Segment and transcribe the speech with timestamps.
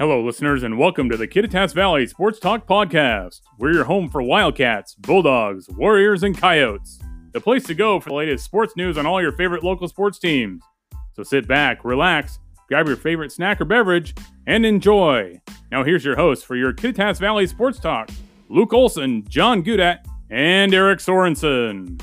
[0.00, 3.42] Hello, listeners, and welcome to the Kittitas Valley Sports Talk Podcast.
[3.58, 6.98] We're your home for Wildcats, Bulldogs, Warriors, and Coyotes.
[7.32, 10.18] The place to go for the latest sports news on all your favorite local sports
[10.18, 10.62] teams.
[11.12, 14.14] So sit back, relax, grab your favorite snack or beverage,
[14.46, 15.38] and enjoy.
[15.70, 18.08] Now, here's your host for your Kittitas Valley Sports Talk
[18.48, 22.02] Luke Olson, John Gudat, and Eric Sorensen.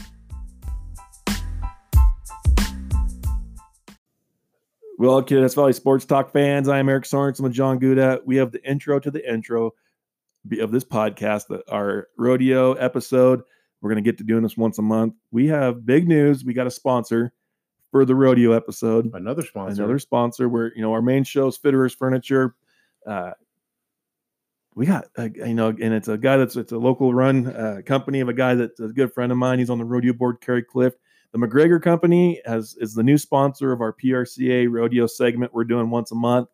[5.00, 8.22] Well, Kittitas Valley Sports Talk fans, I am Eric Sorensen with John Gudat.
[8.26, 9.76] We have the intro to the intro
[10.60, 13.44] of this podcast, our rodeo episode.
[13.80, 15.14] We're going to get to doing this once a month.
[15.30, 16.44] We have big news.
[16.44, 17.32] We got a sponsor
[17.92, 19.12] for the rodeo episode.
[19.14, 19.84] Another sponsor.
[19.84, 20.50] Another sponsor.
[20.50, 22.56] Where you know our main show is Fitterers Furniture.
[23.06, 23.34] Uh,
[24.74, 27.82] we got uh, you know, and it's a guy that's it's a local run uh,
[27.86, 29.60] company of a guy that's a good friend of mine.
[29.60, 30.98] He's on the rodeo board, Kerry Clift.
[31.34, 35.90] The McGregor Company has is the new sponsor of our PRCA rodeo segment we're doing
[35.90, 36.50] once a month.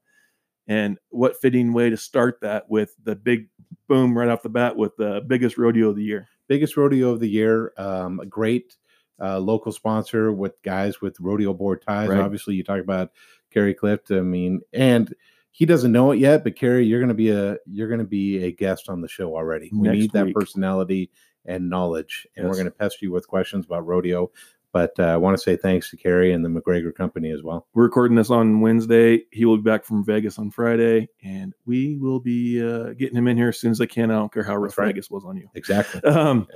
[0.68, 3.50] And what fitting way to start that with the big
[3.88, 6.28] boom right off the bat with the biggest rodeo of the year.
[6.48, 7.74] Biggest rodeo of the year.
[7.78, 8.76] Um, a great
[9.22, 12.10] uh, local sponsor with guys with rodeo board ties.
[12.10, 12.20] Right.
[12.20, 13.12] Obviously, you talk about
[13.52, 14.12] Kerry Clift.
[14.12, 15.14] I mean, and
[15.52, 18.52] he doesn't know it yet, but Kerry, you're gonna be a you're gonna be a
[18.52, 19.70] guest on the show already.
[19.72, 20.36] We Next need that week.
[20.36, 21.12] personality
[21.46, 22.52] and knowledge, and yes.
[22.52, 24.32] we're gonna pester you with questions about rodeo.
[24.74, 27.68] But uh, I want to say thanks to Kerry and the McGregor Company as well.
[27.76, 29.22] We're recording this on Wednesday.
[29.32, 33.28] He will be back from Vegas on Friday, and we will be uh, getting him
[33.28, 34.10] in here as soon as I can.
[34.10, 34.88] I don't care how rough right.
[34.88, 35.48] Vegas was on you.
[35.56, 36.02] Exactly.
[36.14, 36.48] Um,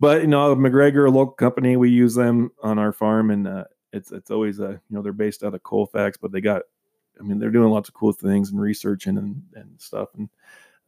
[0.00, 3.64] but you know, McGregor, a local company, we use them on our farm, and uh,
[3.92, 6.62] it's it's always a uh, you know they're based out of Colfax, but they got,
[7.18, 10.28] I mean, they're doing lots of cool things and researching and and stuff, and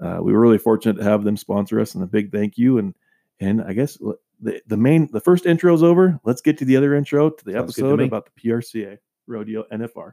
[0.00, 2.78] uh, we were really fortunate to have them sponsor us, and a big thank you.
[2.78, 2.94] And
[3.40, 3.98] and I guess
[4.40, 6.20] the, the main the first intro is over.
[6.24, 9.64] Let's get to the other intro to the Sounds episode to about the PRCA Rodeo
[9.72, 10.12] NFR.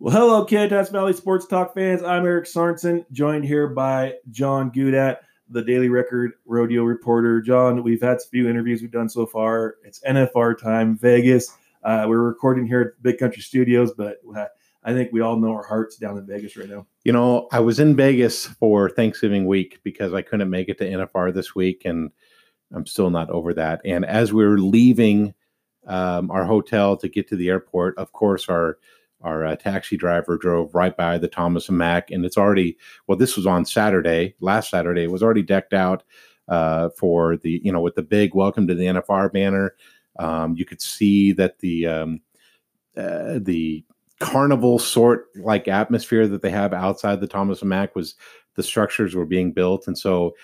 [0.00, 2.02] Well, hello, Kittitas Valley Sports Talk fans.
[2.02, 5.18] I'm Eric Sorensen, joined here by John Gudat,
[5.50, 7.40] the Daily Record rodeo reporter.
[7.40, 9.74] John, we've had a few interviews we've done so far.
[9.84, 11.52] It's NFR time, Vegas.
[11.82, 14.46] Uh, we're recording here at Big Country Studios, but uh,
[14.84, 16.86] I think we all know our hearts down in Vegas right now.
[17.02, 20.88] You know, I was in Vegas for Thanksgiving week because I couldn't make it to
[20.88, 22.10] NFR this week, and
[22.74, 23.80] I'm still not over that.
[23.84, 25.34] And as we were leaving
[25.86, 28.78] um, our hotel to get to the airport, of course, our
[29.20, 32.76] our uh, taxi driver drove right by the Thomas and and it's already
[33.06, 33.18] well.
[33.18, 35.04] This was on Saturday, last Saturday.
[35.04, 36.04] It was already decked out
[36.46, 39.74] uh, for the you know with the big "Welcome to the NFR" banner.
[40.18, 42.20] Um, you could see that the um,
[42.96, 43.84] uh, the
[44.20, 48.14] carnival sort like atmosphere that they have outside the Thomas and was
[48.54, 50.36] the structures were being built, and so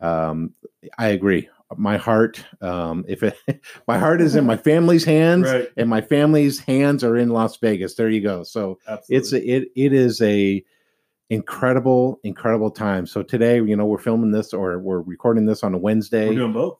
[0.00, 0.54] um,
[0.98, 3.36] I agree my heart um if it
[3.88, 5.68] my heart is in my family's hands right.
[5.76, 7.94] and my family's hands are in las vegas.
[7.94, 8.42] There you go.
[8.42, 9.16] So Absolutely.
[9.16, 10.64] it's a, it it is a
[11.30, 13.06] incredible incredible time.
[13.06, 16.28] So today you know we're filming this or we're recording this on a wednesday.
[16.28, 16.78] We're doing both.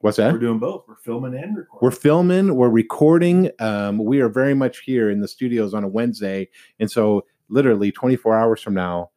[0.00, 0.32] What's that?
[0.32, 0.84] We're doing both.
[0.86, 1.84] We're filming and recording.
[1.84, 5.88] We're filming we're recording um we are very much here in the studios on a
[5.88, 6.48] wednesday.
[6.78, 9.10] And so literally 24 hours from now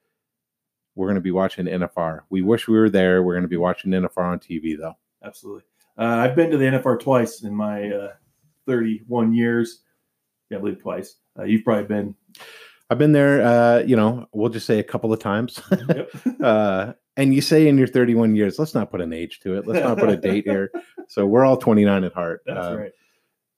[0.95, 2.21] we're going to be watching NFR.
[2.29, 3.23] We wish we were there.
[3.23, 5.63] We're going to be watching NFR on TV though absolutely.
[5.97, 8.13] Uh, I've been to the NFR twice in my uh,
[8.65, 9.81] 31 years.
[10.49, 11.15] Yeah, I believe twice.
[11.37, 12.15] Uh, you've probably been.
[12.89, 13.41] I've been there.
[13.41, 15.61] Uh, you know, we'll just say a couple of times.
[15.71, 16.11] Yep.
[16.41, 19.67] Uh, and you say in your 31 years, let's not put an age to it.
[19.67, 20.71] Let's not put a date here.
[21.07, 22.41] So we're all 29 at heart.
[22.47, 22.91] That's uh, right.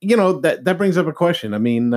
[0.01, 1.53] You know that that brings up a question.
[1.53, 1.91] I mean,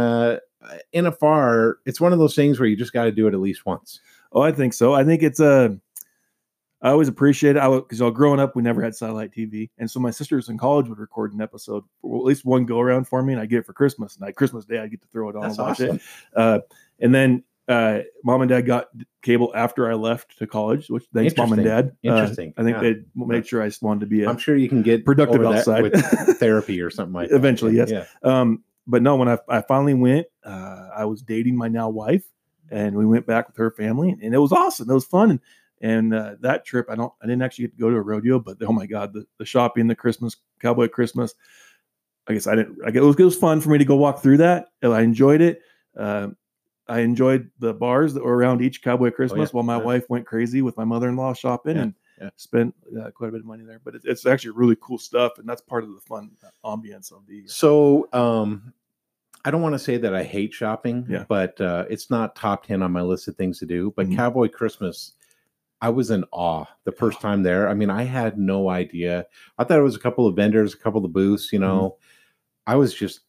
[0.95, 3.67] NFR, it's one of those things where you just got to do it at least
[3.67, 4.01] once.
[4.33, 4.95] Oh, I think so.
[4.95, 5.77] I think it's a
[6.87, 7.59] I always appreciate it.
[7.59, 10.57] I because know, growing up, we never had satellite TV, and so my sisters in
[10.57, 13.47] college would record an episode, or at least one go around for me, and I
[13.47, 14.15] get it for Christmas.
[14.15, 15.97] And like Christmas Day, I get to throw it on That's and watch awesome.
[15.97, 16.03] it.
[16.37, 16.61] Uh,
[17.01, 18.87] and then uh, mom and dad got
[19.23, 21.97] cable after I left to college, which thanks mom and dad.
[22.07, 22.55] Uh, Interesting.
[22.57, 22.83] Uh, I think yeah.
[22.83, 24.25] they made sure I wanted to be.
[24.25, 25.95] i am sure you can get productive outside with
[26.39, 27.35] therapy or something like that.
[27.35, 27.91] Eventually, yes.
[27.91, 28.05] Yeah.
[28.23, 32.23] Um, but no, when I, I finally went, uh, I was dating my now wife,
[32.71, 34.89] and we went back with her family, and it was awesome.
[34.89, 35.41] It was fun, and
[35.81, 38.39] and uh, that trip, I don't, I didn't actually get to go to a rodeo,
[38.39, 41.35] but oh my god, the, the shopping, the Christmas cowboy Christmas.
[42.29, 42.79] I guess I didn't.
[42.85, 44.69] I guess it was, it was fun for me to go walk through that.
[44.83, 45.63] I enjoyed it.
[45.97, 46.29] Uh,
[46.89, 49.57] I enjoyed the bars that were around each cowboy Christmas, oh, yeah.
[49.57, 49.85] while my yeah.
[49.85, 51.83] wife went crazy with my mother-in-law shopping yeah.
[51.83, 53.81] and spent uh, quite a bit of money there.
[53.85, 56.31] But it, it's actually really cool stuff, and that's part of the fun
[56.65, 57.45] ambience of the.
[57.47, 58.73] So, um,
[59.45, 61.25] I don't want to say that I hate shopping, yeah.
[61.29, 63.93] but uh, it's not top ten on my list of things to do.
[63.95, 64.17] But mm-hmm.
[64.17, 65.13] Cowboy Christmas
[65.81, 67.69] I was in awe the first time there.
[67.69, 69.27] I mean, I had no idea.
[69.59, 71.53] I thought it was a couple of vendors, a couple of booths.
[71.53, 71.69] You mm-hmm.
[71.69, 72.73] know, mm-hmm.
[72.73, 73.21] I was just,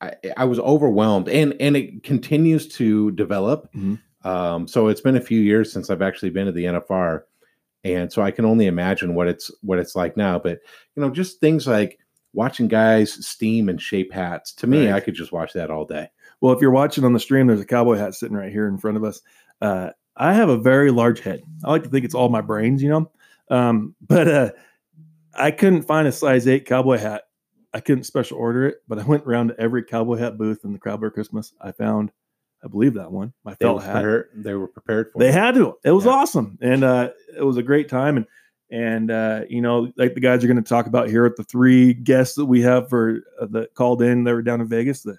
[0.00, 3.72] I, I, was overwhelmed, and and it continues to develop.
[3.74, 4.28] Mm-hmm.
[4.28, 7.22] Um, so it's been a few years since I've actually been to the NFR,
[7.84, 10.38] and so I can only imagine what it's what it's like now.
[10.38, 10.58] But
[10.94, 11.98] you know, just things like
[12.32, 14.52] watching guys steam and shape hats.
[14.54, 14.96] To me, Right.
[14.96, 16.08] I could just watch that all day.
[16.40, 18.78] Well, if you're watching on the stream, there's a cowboy hat sitting right here in
[18.78, 19.22] front of us.
[19.60, 21.42] Uh, I have a very large head.
[21.64, 23.10] I like to think it's all my brains, you know.
[23.50, 24.50] Um, but uh,
[25.34, 27.24] I couldn't find a size eight cowboy hat.
[27.74, 30.72] I couldn't special order it, but I went around to every cowboy hat booth in
[30.72, 31.52] the Cowboy Christmas.
[31.60, 32.10] I found,
[32.64, 33.92] I believe that one, my They felt hat.
[33.92, 35.34] prepared, they were prepared for They it.
[35.34, 35.74] had to.
[35.84, 36.12] It was Yeah.
[36.12, 38.16] awesome, and uh, it was a great time.
[38.16, 38.26] And
[38.70, 41.44] and uh, you know, like the guys are going to talk about here at the
[41.44, 44.24] three guests that we have for uh, that called in.
[44.24, 45.02] They were down in Vegas.
[45.02, 45.18] The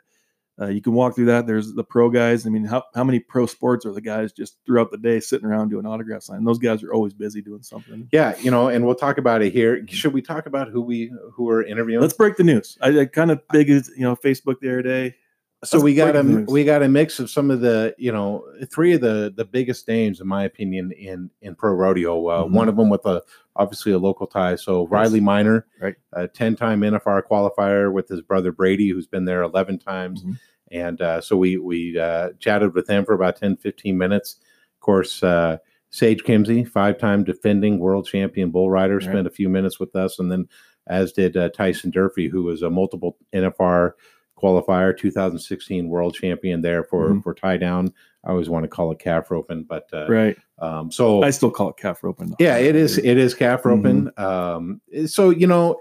[0.59, 1.45] uh, you can walk through that.
[1.45, 2.47] There's the pro guys.
[2.47, 5.47] I mean, how how many pro sports are the guys just throughout the day sitting
[5.47, 6.43] around doing autograph sign?
[6.43, 8.07] Those guys are always busy doing something.
[8.11, 9.85] Yeah, you know, and we'll talk about it here.
[9.87, 12.01] Should we talk about who we who are interviewing?
[12.01, 12.77] Let's break the news.
[12.81, 15.15] I, I kind of big as you know Facebook the other day.
[15.63, 16.47] So we got a news.
[16.47, 19.87] we got a mix of some of the you know three of the the biggest
[19.87, 22.27] names in my opinion in in pro rodeo.
[22.27, 22.51] Uh, Mhm.
[22.51, 23.23] One of them with a
[23.55, 24.55] obviously a local tie.
[24.55, 25.95] So Riley Minor, Right.
[26.13, 30.23] a ten time NFR qualifier with his brother Brady, who's been there eleven times.
[30.23, 30.39] Mhm.
[30.69, 34.35] And uh, so we we uh, chatted with him for about 10, 15 minutes.
[34.75, 35.57] Of course, uh,
[35.89, 39.03] Sage Kimzey, five time defending world champion bull rider, Right.
[39.03, 40.47] spent a few minutes with us, and then
[40.85, 43.93] as did uh, Tyson Durfee, who was a multiple NFR
[44.37, 47.23] qualifier, 2016 world champion there for Mhm.
[47.23, 47.93] for tie down.
[48.23, 50.37] I always want to call it calf roping, but uh, Right.
[50.59, 52.33] um, so I still call it calf roping.
[52.39, 52.97] yeah, it is.
[52.97, 54.05] It is calf roping.
[54.17, 54.23] Mm-hmm.
[54.23, 55.79] Um, so you know,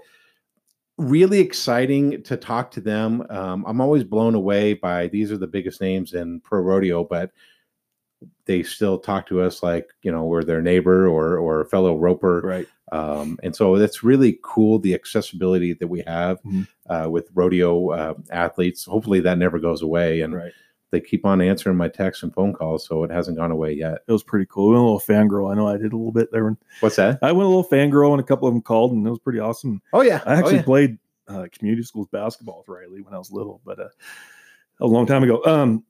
[0.97, 3.25] really exciting to talk to them.
[3.29, 7.31] Um, I'm always blown away by these are the biggest names in pro rodeo, but
[8.45, 11.95] they still talk to us like you know we're their neighbor or or a fellow
[11.97, 12.41] roper.
[12.41, 12.67] Right.
[12.91, 16.67] Um, and so that's really cool the accessibility that we have Mhm.
[16.89, 18.85] uh, with rodeo uh, athletes.
[18.85, 20.53] Hopefully that never goes away, and Right.
[20.91, 24.03] they keep on answering my texts and phone calls, so it hasn't gone away yet.
[24.07, 24.69] It was pretty cool.
[24.69, 25.51] We went a little fangirl.
[25.51, 26.55] I know I did a little bit there.
[26.79, 27.19] What's that?
[27.21, 29.39] I went a little fangirl, and a couple of them called, and it was pretty
[29.39, 29.81] awesome.
[29.91, 30.63] Oh yeah, I actually oh, yeah.
[30.63, 30.97] played
[31.27, 33.89] uh, community schools basketball with Riley when I was little, but uh,
[34.79, 35.43] a long time ago.
[35.43, 35.83] Um,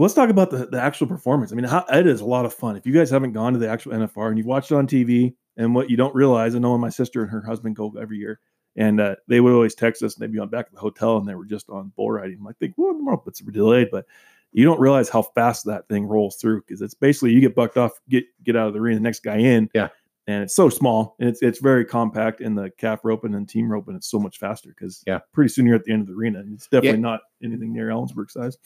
[0.00, 1.52] let's talk about the, the actual performance.
[1.52, 2.76] I mean, how, it is a lot of fun.
[2.76, 5.34] If you guys haven't gone to the actual NFR and you've watched it on TV,
[5.56, 8.18] and what you don't realize, I know when my sister and her husband go every
[8.18, 8.40] year,
[8.76, 11.16] and uh, they would always text us, and they'd be on back at the hotel,
[11.16, 12.36] and they were just on bull riding.
[12.38, 14.06] I'm like, think, well, it's delayed, but
[14.52, 17.76] you don't realize how fast that thing rolls through because it's basically you get bucked
[17.76, 19.88] off, get get out of the ring, the next guy in, Yeah.
[20.28, 23.68] And it's so small and it's it's very compact in the calf roping and team
[23.72, 23.96] roping.
[23.96, 25.18] It's so much faster because Yeah.
[25.32, 26.44] pretty soon you're at the end of the arena.
[26.52, 28.58] It's definitely not anything near Ellensburg size.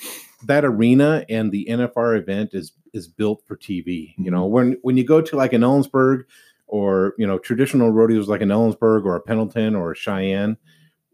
[0.45, 4.15] that arena and the NFR event is is built for TV.
[4.19, 4.35] You Mm-hmm.
[4.35, 6.25] know, when when you go to like an Ellensburg
[6.67, 10.57] or you know traditional rodeos like an Ellensburg or a Pendleton or a Cheyenne,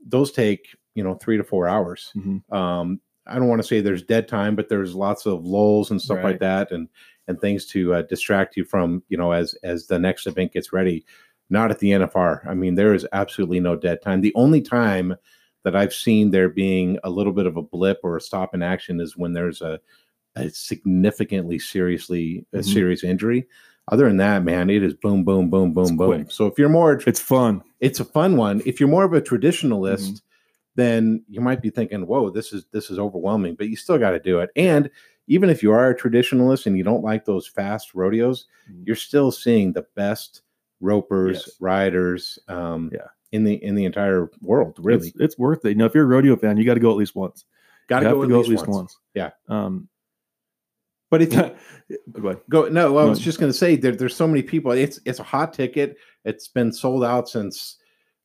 [0.05, 2.11] those take you know three to four hours.
[2.17, 2.50] Mhm.
[2.53, 6.00] Um, I don't want to say there's dead time, but there's lots of lulls and
[6.00, 6.88] stuff like that, and
[7.26, 10.72] and things to uh, distract you from you know as as the next event gets
[10.72, 11.04] ready.
[11.50, 12.46] Not at the NFR.
[12.46, 14.20] I mean, there is absolutely no dead time.
[14.20, 15.16] The only time
[15.64, 18.62] that I've seen there being a little bit of a blip or a stop in
[18.62, 19.80] action is when there's a,
[20.36, 22.64] a significantly seriously a Mhm.
[22.72, 23.46] serious injury.
[23.90, 26.06] Other than that, man, it is boom, boom, boom, boom, It's boom.
[26.06, 26.30] quick.
[26.30, 27.62] So if you're more, It's fun.
[27.80, 28.60] it's a fun one.
[28.66, 30.14] If you're more of a traditionalist, Mm-hmm.
[30.78, 34.12] Then you might be thinking, "Whoa, this is this is overwhelming," but you still got
[34.12, 34.50] to do it.
[34.54, 34.88] And
[35.26, 38.87] even if you are a traditionalist and you don't like those fast rodeos, Mhm.
[38.87, 40.42] you're still seeing the best
[40.80, 41.56] ropers, Yes.
[41.61, 43.08] riders, um, Yeah.
[43.32, 44.78] in the in the entire world.
[44.80, 45.70] Really, It's, it's worth it.
[45.70, 47.44] You know, if you're a rodeo fan, you got to go at least once.
[47.88, 48.97] got you to go, at, least once.
[49.14, 49.30] Yeah.
[49.49, 49.88] Um,
[51.11, 51.54] But if you
[52.12, 54.70] go go, no, I was just going to say there, there's so many people.
[54.73, 55.97] It's it's a hot ticket.
[56.25, 57.78] It's been sold out since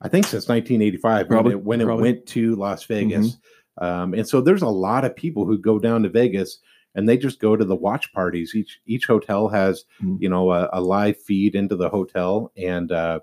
[0.04, 3.38] I think since 1985 Probably, when it, when it went to Las Vegas.
[3.80, 6.60] Um, and so there's a lot of people who go down to Vegas
[6.94, 8.54] and they just go to the watch parties.
[8.54, 10.18] Each each hotel has Mhm.
[10.22, 13.22] you know a, a live feed into the hotel, and uh,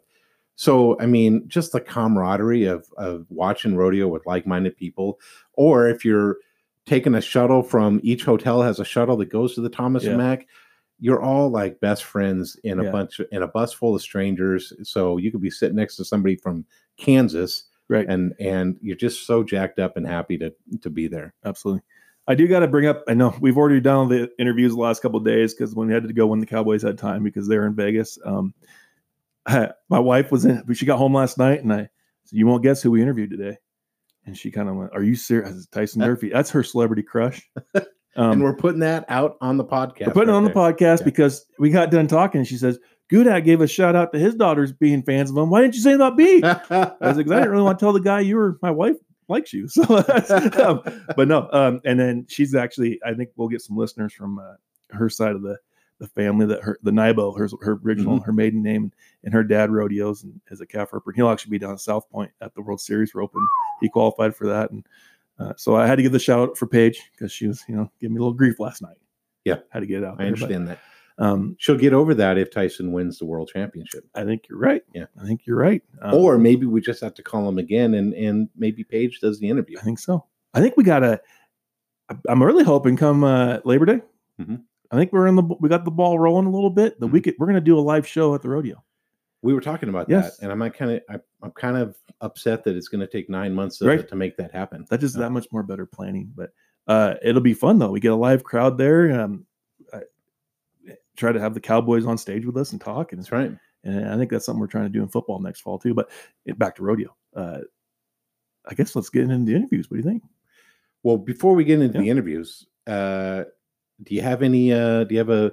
[0.56, 5.20] so I mean just the camaraderie of of watching rodeo with like minded people,
[5.52, 6.38] or if you're
[6.86, 10.10] taking a shuttle from each hotel has a shuttle that goes to the Thomas Yeah.
[10.10, 10.48] and Mack.
[11.00, 12.90] You're all like best friends in a Yeah.
[12.92, 14.72] bunch of, in a bus full of strangers.
[14.82, 16.64] So you could be sitting next to somebody from
[16.98, 18.06] Kansas, Right.
[18.08, 21.32] and and you're just so jacked up and happy to to be there.
[21.44, 21.82] Absolutely.
[22.28, 23.02] I do got to bring up.
[23.08, 25.88] I know we've already done all the interviews the last couple of days because when
[25.88, 28.18] we had to go when the Cowboys had time because they're in Vegas.
[28.24, 28.54] Um,
[29.88, 30.62] my wife was in.
[30.66, 31.88] But she got home last night, and I
[32.24, 33.58] said, "You won't guess who we interviewed today."
[34.26, 36.28] And she kind of went, "Are you serious?" Tyson Durfee.
[36.30, 37.48] That's her celebrity crush.
[38.16, 40.06] Um, and we're putting that out on the podcast.
[40.06, 42.40] we're putting it on the podcast because we got done talking.
[42.40, 42.78] And she says,
[43.10, 45.48] "Gudat gave a shout out to his daughters being fans of him.
[45.48, 47.92] Why didn't you say about me?" I was like, I didn't really want to tell
[47.92, 48.96] the guy you were my wife
[49.30, 49.68] likes you.
[49.68, 49.82] So,
[50.64, 50.82] um,
[51.16, 51.48] but no.
[51.52, 54.54] Um, and then she's actually, I think we'll get some listeners from uh,
[54.90, 55.56] her side of the
[56.00, 58.90] the family that her the Nibo, her her original her maiden name,
[59.22, 61.12] and her dad rodeos and as a calf roper.
[61.12, 63.46] He'll actually be down at South Point at the World Series roping.
[63.80, 64.84] He qualified for that, and
[65.40, 67.74] uh, so I had to give the shout out for Paige because she was you
[67.76, 68.98] know giving me a little grief last night.
[69.44, 69.56] Yeah.
[69.70, 70.20] had to get it out.
[70.20, 70.78] I there, but, understand that.
[71.18, 74.04] um, She'll get over that if Tyson wins the world championship.
[74.14, 74.82] I think you're right.
[74.94, 75.06] Yeah.
[75.20, 75.82] I think you're right.
[76.02, 79.38] Um, or maybe we just have to call him again and and maybe Paige does
[79.40, 79.78] the interview.
[79.78, 80.26] I think so.
[80.54, 81.20] I think we got to.
[82.28, 84.00] I'm really hoping come uh, Labor Day.
[84.40, 84.62] Mhm.
[84.90, 86.98] I think we're in the we got the ball rolling a little bit.
[86.98, 87.12] The Mhm.
[87.12, 88.82] week we're going to do a live show at the rodeo.
[89.42, 90.36] We were talking about Yes.
[90.36, 93.54] that, and I'm kind of I'm kind of upset that it's going to take nine
[93.54, 94.06] months to, Right.
[94.08, 94.84] to make that happen.
[94.90, 96.30] That is just Uh, that much more better planning.
[96.36, 96.52] But
[96.86, 97.90] uh, it'll be fun though.
[97.90, 99.18] We get a live crowd there.
[99.18, 99.46] Um,
[99.92, 100.02] I,
[101.16, 103.52] try to have the Cowboys on stage with us and talk, and That's right.
[103.84, 105.94] and I think that's something we're trying to do in football next fall too.
[105.94, 106.10] But
[106.44, 107.14] it, back to rodeo.
[107.34, 107.60] Uh,
[108.66, 109.90] I guess let's get into the interviews.
[109.90, 110.22] What do you think?
[111.02, 112.02] Well, before we get into Yeah.
[112.04, 113.44] the interviews, uh,
[114.02, 114.72] do you have any?
[114.72, 115.52] Uh, do you have a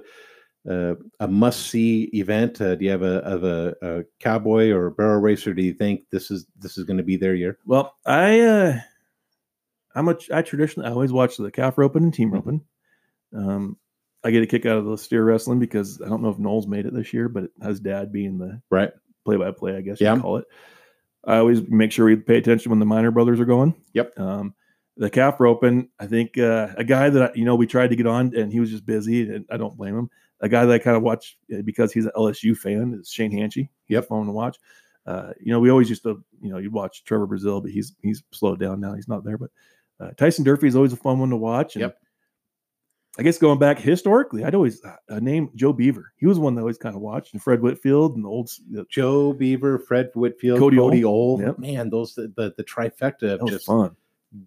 [0.68, 2.60] uh, a must see event?
[2.60, 5.52] Uh, do you have a of a, a cowboy or a barrel racer?
[5.54, 7.58] Do you think this is this is going to be their year?
[7.66, 8.80] Well, I uh
[9.94, 12.34] I'm a I traditionally I always watch the calf roping and team Mhm.
[12.34, 12.64] roping.
[13.34, 13.76] Um
[14.24, 16.66] I get a kick out of the steer wrestling because I don't know if Knowles
[16.66, 18.90] made it this year, but it has dad being the Right.
[19.24, 20.16] play by play, I guess Yeah.
[20.16, 20.46] you call it.
[21.24, 23.74] I always make sure we pay attention when the minor brothers are going.
[23.94, 24.18] Yep.
[24.18, 24.54] Um
[24.96, 27.96] the calf roping, I think uh, a guy that I, you know we tried to
[27.96, 30.10] get on and he was just busy, and I don't blame him.
[30.40, 33.32] A guy that I kind of watch uh, because he's an LSU fan is Shane
[33.32, 33.68] Hanchey.
[33.88, 34.06] Yep.
[34.08, 34.56] fun to watch.
[35.06, 37.94] Uh, you know, we always used to, you know, you watch Trevor Brazile, but he's
[38.02, 38.92] he's slowed down now.
[38.94, 39.38] He's not there.
[39.38, 39.50] But
[39.98, 41.74] uh, Tyson Durfee is always a fun one to watch.
[41.76, 41.98] And Yep.
[43.18, 46.12] I guess going back historically, I'd always uh, uh, name Joe Beaver.
[46.18, 48.48] He was one that I always kind of watched, and Fred Whitfield and the old.
[48.70, 51.04] The, Joe Beaver, Fred Whitfield, Cody Cody.
[51.04, 51.40] Ohl.
[51.40, 51.58] Yep.
[51.58, 53.96] Man, those the, the the trifecta of just fun.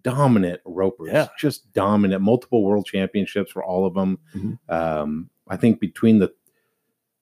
[0.02, 1.10] dominant ropers.
[1.12, 1.28] Yeah.
[1.38, 2.22] Just dominant.
[2.22, 4.18] Multiple world championships for all of them.
[4.34, 4.58] Mhm.
[4.70, 6.32] Um, I think between the,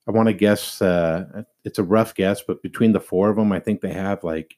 [0.07, 3.51] I want to guess, uh, it's a rough guess, but between the four of them,
[3.51, 4.57] I think they have like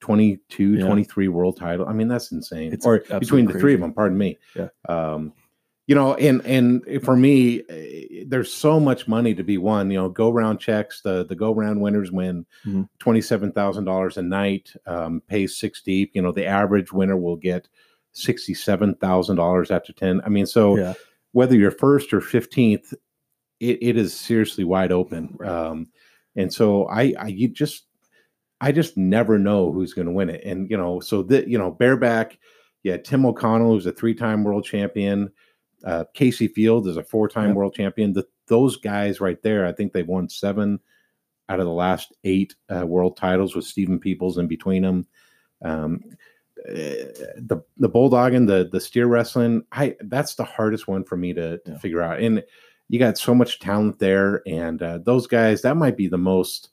[0.00, 0.84] 22, Yeah.
[0.86, 1.86] 23 world title.
[1.86, 2.72] I mean, that's insane.
[2.72, 4.38] It's or between the three of them, pardon me.
[4.56, 4.68] Yeah.
[4.88, 5.32] Um,
[5.88, 9.90] you know, and and for me, eh, there's so much money to be won.
[9.90, 11.02] You know, go round checks.
[11.02, 12.88] The the go round winners win Mhm.
[13.00, 14.72] twenty seven thousand dollars a night.
[14.86, 16.12] Um, pays six deep.
[16.14, 17.68] You know, the average winner will get
[18.12, 20.20] sixty seven thousand dollars after ten.
[20.24, 20.94] I mean, so Yeah.
[21.32, 22.94] Whether you're first or fifteenth,
[23.60, 25.36] it, it is seriously wide open.
[25.38, 25.50] Right.
[25.50, 25.88] Um,
[26.36, 27.86] and so I, I you just
[28.60, 30.42] I just never know who's going to win it.
[30.44, 32.38] And you know, so that you know, bareback,
[32.82, 35.32] yeah, Tim O'Connell who's a three time world champion.
[35.84, 37.56] Uh, Kaycee Feild is a four time Yep.
[37.56, 38.12] world champion.
[38.12, 40.78] The, those guys right there, I think they've won seven
[41.48, 45.06] out of the last eight uh, world titles with Steven Peebles in between them.
[45.64, 46.00] Um,
[46.64, 51.32] the the bulldog and the the steer wrestling, I that's the hardest one for me
[51.34, 51.78] to, to Yeah.
[51.78, 52.20] figure out.
[52.20, 52.42] And
[52.88, 56.70] you got so much talent there, and uh, those guys that might be the most.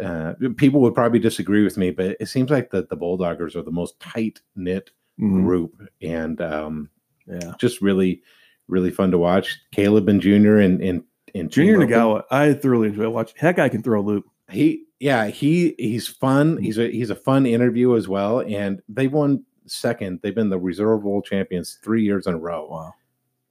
[0.00, 3.62] Uh, people would probably disagree with me, but it seems like that the bulldoggers are
[3.62, 5.42] the most tight knit Mhm.
[5.44, 6.88] group, and um,
[7.26, 7.52] Yeah.
[7.58, 8.22] just really,
[8.68, 9.58] really fun to watch.
[9.74, 11.02] Kaleb and Junior and and
[11.34, 13.36] and Junior Nogueira, I thoroughly enjoy watching.
[13.42, 14.24] That guy can throw a loop.
[14.50, 16.54] He yeah he he's fun.
[16.56, 16.62] Mm-hmm.
[16.64, 20.20] He's a he's a fun interview as well, and they won second.
[20.22, 22.66] They've been the reserve world champions three years in a row.
[22.70, 22.94] Wow.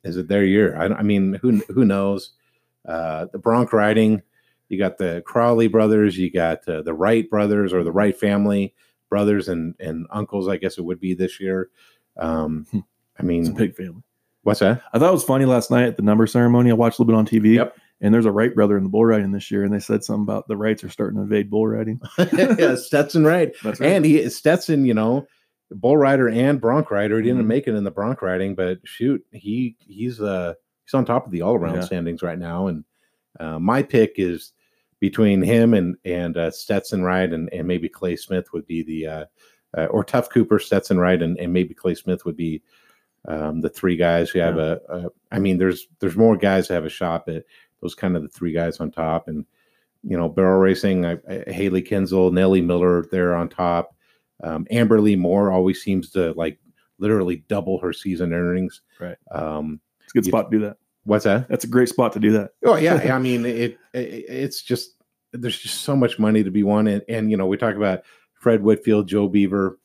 [0.04, 0.78] Is it their year?
[0.78, 2.32] I, I mean, who who knows?
[2.88, 4.22] Uh, the bronc riding.
[4.70, 6.18] You got the Crowley brothers.
[6.18, 8.74] You got uh, the Wright brothers or the Wright family
[9.10, 10.48] brothers and and uncles.
[10.48, 11.70] I guess it would be this year.
[12.18, 12.80] Um, Hmm.
[13.20, 14.02] I mean, It's a big family.
[14.44, 14.82] what's that?
[14.94, 16.70] I thought it was funny last night at the number ceremony.
[16.72, 17.56] I watched a little bit on TV.
[17.56, 17.76] Yep.
[18.02, 20.24] And there's a Wright brother in the bull riding this year, and they said something
[20.24, 22.00] about the Wrights are starting to invade bull riding.
[22.34, 23.52] yeah, Stetson Wright.
[23.64, 25.28] That's And he Stetson, you know,
[25.72, 27.18] bull rider and bronc rider.
[27.18, 27.48] He didn't Mhm.
[27.48, 30.54] make it in the bronc riding, but shoot, he he's uh
[30.86, 31.82] he's on top of the all around Yeah.
[31.82, 32.68] standings right now.
[32.68, 32.86] And
[33.40, 34.54] uh, my pick is
[35.02, 39.08] between him and and uh, Stetson Wright and and maybe Clay Smith would be the
[39.08, 39.26] uh,
[39.78, 42.62] uh, or Tuf Cooper, Stetson Wright, and, and maybe Clay Smith would be
[43.28, 45.06] um, the three guys who have a, a.
[45.32, 47.44] I mean, there's there's more guys who have a shot, but
[47.82, 49.46] those kind of the three guys on top and
[50.02, 53.94] you know, barrel racing, I, I, Hailey Kinsel, Nellie Miller, they're on top.
[54.42, 56.58] Um, Amberleigh Moore always seems to like
[57.00, 58.82] literally double her season earnings.
[58.98, 59.18] Right.
[59.32, 60.78] Um, It's a good You- spot to do that.
[61.04, 61.50] what's that?
[61.50, 62.52] That's a great spot to do that.
[62.66, 64.02] Oh yeah, I mean it, it.
[64.30, 64.92] It's just
[65.34, 68.04] there's just so much money to be won, and, and you know we talk about
[68.36, 69.80] Fred Whitfield, Joe Beaver,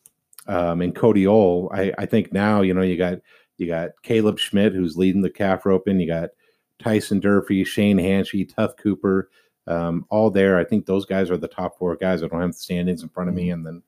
[0.46, 1.70] um, and Cody Ohl.
[1.74, 3.18] I, I think now you know you got
[3.58, 5.98] you got Caleb Smidt who's leading the calf roping.
[5.98, 6.30] You got
[6.78, 9.30] Tyson Durfee, Shane Hanchey, Tuf Cooper,
[9.66, 10.58] um, all there.
[10.58, 12.22] I think those guys are the top four guys.
[12.22, 13.82] I don't have the standings in front of me, and then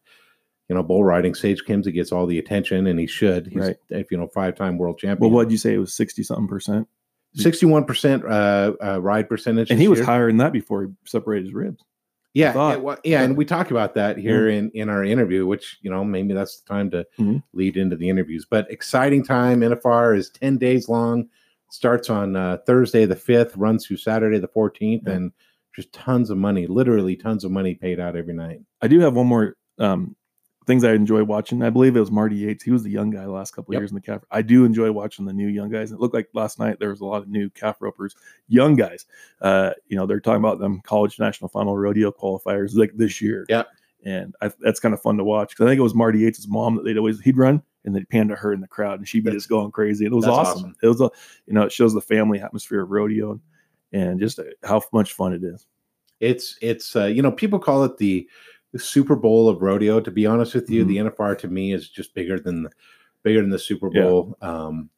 [0.68, 1.34] you know bull riding.
[1.34, 3.46] Sage Kimzey gets all the attention, and he should.
[3.48, 3.76] He's Right.
[3.90, 5.20] if you know five time world champion.
[5.30, 5.74] Well, what did you say?
[5.74, 6.88] It was 60 something percent.
[7.34, 10.06] 61 percent uh, uh, ride percentage, and he was year.
[10.06, 11.82] higher than that before he separated his ribs.
[12.32, 15.78] Yeah, it wa- yeah, and we talk about that here in in our interview, which
[15.82, 17.42] you know maybe that's the time to Mhm.
[17.52, 18.46] lead into the interviews.
[18.48, 19.60] But exciting time.
[19.62, 21.28] NFR is ten days long.
[21.70, 25.14] Starts on uh, Thursday the fifth, runs through Saturday the fourteenth, Yeah.
[25.14, 25.32] and
[25.74, 28.60] just tons of money, literally tons of money paid out every night.
[28.80, 30.16] I do have one more um,
[30.66, 31.62] things I enjoy watching.
[31.62, 32.64] I believe it was Marty Yates.
[32.64, 33.80] He was the young guy the last couple of Yep.
[33.82, 34.22] years in the calf.
[34.30, 35.92] I do enjoy watching the new young guys.
[35.92, 38.16] It looked like last night there was a lot of new calf ropers,
[38.48, 39.04] young guys.
[39.42, 43.44] Uh, you know, they're talking about them college national final rodeo qualifiers like this year.
[43.48, 43.64] Yeah.
[44.04, 46.48] And I, that's kind of fun to watch because I think it was Marty Yates'
[46.48, 49.08] mom that they'd always he'd run and they'd pan to her in the crowd and
[49.08, 50.04] she'd be just going crazy.
[50.04, 50.58] And it was awesome.
[50.58, 50.76] awesome.
[50.82, 51.10] It was a
[51.46, 53.40] you know it shows the family atmosphere of rodeo
[53.92, 55.66] and, just uh, how much fun it is.
[56.20, 58.28] It's it's uh, you know people call it the,
[58.72, 60.00] the Super Bowl of rodeo.
[60.00, 62.70] To be honest with you, the NFR to me is just bigger than the,
[63.22, 64.02] bigger than the Super Yeah.
[64.02, 64.36] Bowl.
[64.42, 64.90] Um,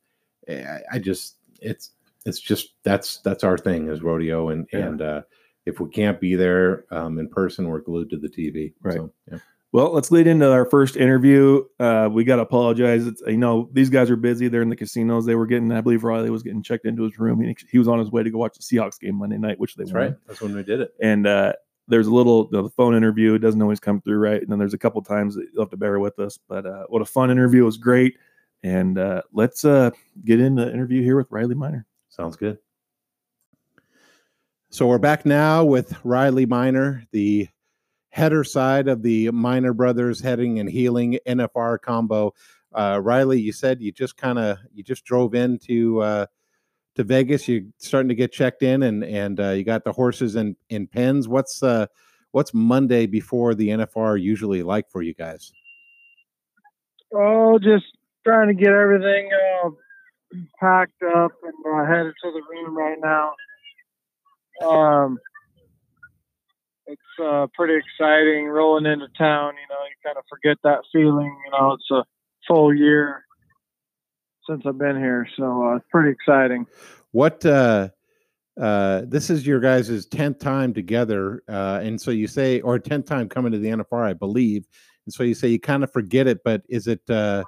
[0.49, 1.93] I, I just it's
[2.25, 4.79] it's just that's that's our thing is rodeo, and Yeah.
[4.81, 5.23] and uh,
[5.67, 8.73] if we can't be there um, in person, we're glued to the TV.
[8.81, 8.95] Right.
[8.95, 9.39] So, yeah.
[9.71, 11.63] Well, let's lead into our first interview.
[11.79, 13.07] Uh, we got to apologize.
[13.07, 14.49] It's, you know, these guys are busy.
[14.49, 15.27] They're in the casinos.
[15.27, 17.39] They were getting, I believe Riley was getting checked into his room.
[17.43, 19.75] He, he was on his way to go watch the Seahawks game Monday night, which
[19.77, 20.03] they That's won.
[20.03, 20.15] right.
[20.27, 20.95] That's when we did it.
[21.03, 21.53] And uh,
[21.87, 24.41] there's a little, the phone interview it doesn't always come through right.
[24.41, 26.39] And then there's a couple times that you'll have to bear with us.
[26.49, 27.63] But uh, what a fun interview.
[27.63, 28.17] It was great.
[28.63, 29.91] And uh, let's uh,
[30.25, 31.85] get in the interview here with Riley Minor.
[32.09, 32.57] Sounds good.
[34.71, 37.49] So we're back now with Riley Minor, the
[38.11, 42.35] header side of the Minor Brothers Heading and Heeling NFR combo.
[42.73, 46.27] Uh, Riley, you said you just kind of you just drove into uh,
[46.97, 47.49] to Vegas.
[47.49, 50.87] You're starting to get checked in, and and uh, you got the horses in in
[50.87, 51.29] pens.
[51.29, 51.87] What's uh
[52.33, 55.53] what's Monday before the NFR usually like for you guys?
[57.15, 57.87] Oh, just
[58.27, 59.71] trying to get everything uh,
[60.61, 63.35] packed up and uh, headed to the room right now.
[64.67, 65.19] Um,
[66.89, 69.55] it's uh, pretty exciting rolling into town.
[69.55, 71.37] You know, you kind of forget that feeling.
[71.45, 72.05] You know, it's a
[72.47, 73.25] full year
[74.49, 76.67] since I've been here, so uh, it's pretty exciting.
[77.13, 77.89] What uh
[78.61, 83.07] uh this is your guys' 10th time together uh and so you say or 10th
[83.07, 84.67] time coming to the NFR I believe
[85.07, 87.45] and so you say you kind of forget it but is it uh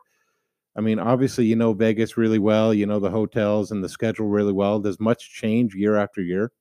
[0.76, 4.28] I mean obviously you know Vegas really well you know the hotels and the schedule
[4.28, 6.52] really well does much change year after year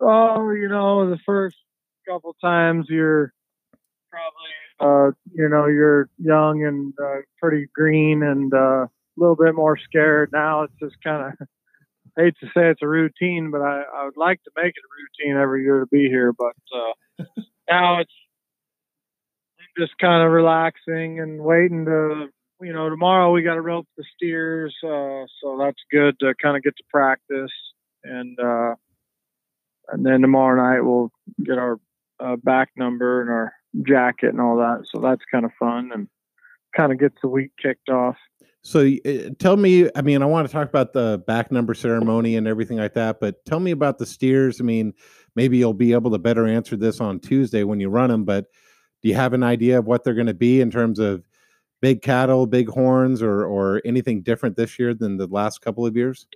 [0.00, 1.56] Oh, you know, the first
[2.08, 3.32] couple times you're
[4.10, 9.54] probably, uh, you know, you're young and uh, pretty green and uh, a little bit
[9.54, 10.30] more scared.
[10.32, 11.48] Now it's just kind of,
[12.16, 15.24] hate to say it's a routine, but I, I would like to make it a
[15.30, 16.32] routine every year to be here.
[16.32, 17.24] But uh,
[17.70, 18.12] now it's
[19.60, 22.26] I'm just kind of relaxing and waiting to,
[22.60, 24.74] you know, tomorrow we got to rope the steers.
[24.82, 27.52] Uh, so that's good to kind of get to practice
[28.04, 28.74] and, uh,
[29.88, 31.10] and then tomorrow night we'll
[31.44, 31.78] get our
[32.20, 34.86] uh, back number and our jacket and all that.
[34.90, 36.08] So that's kind of fun and
[36.76, 38.16] kind of gets the week kicked off.
[38.62, 42.36] So uh, tell me, I mean, I want to talk about the back number ceremony
[42.36, 44.60] and everything like that, but tell me about the steers.
[44.60, 44.92] I mean,
[45.36, 48.46] maybe you'll be able to better answer this on Tuesday when you run them, but
[49.02, 51.22] do you have an idea of what they're going to be in terms of
[51.80, 55.96] big cattle, big horns, or or anything different this year than the last couple of
[55.96, 56.26] years?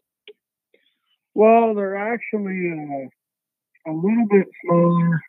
[1.34, 3.08] Well, they're actually uh,
[3.86, 5.20] a little bit smaller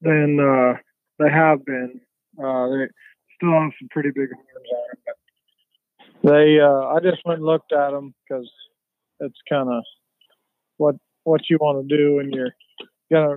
[0.00, 0.74] than uh,
[1.18, 2.00] they have been.
[2.42, 2.86] Uh, they
[3.36, 5.16] still have some pretty big horns on them,
[6.22, 6.60] but they.
[6.60, 8.50] Uh, I just went and looked at them because
[9.20, 9.82] it's kind of
[10.78, 12.54] what what you want to do when you're
[13.12, 13.36] gonna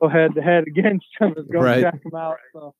[0.00, 1.82] go head to head against them is go Right.
[1.82, 2.36] check them out.
[2.52, 2.74] So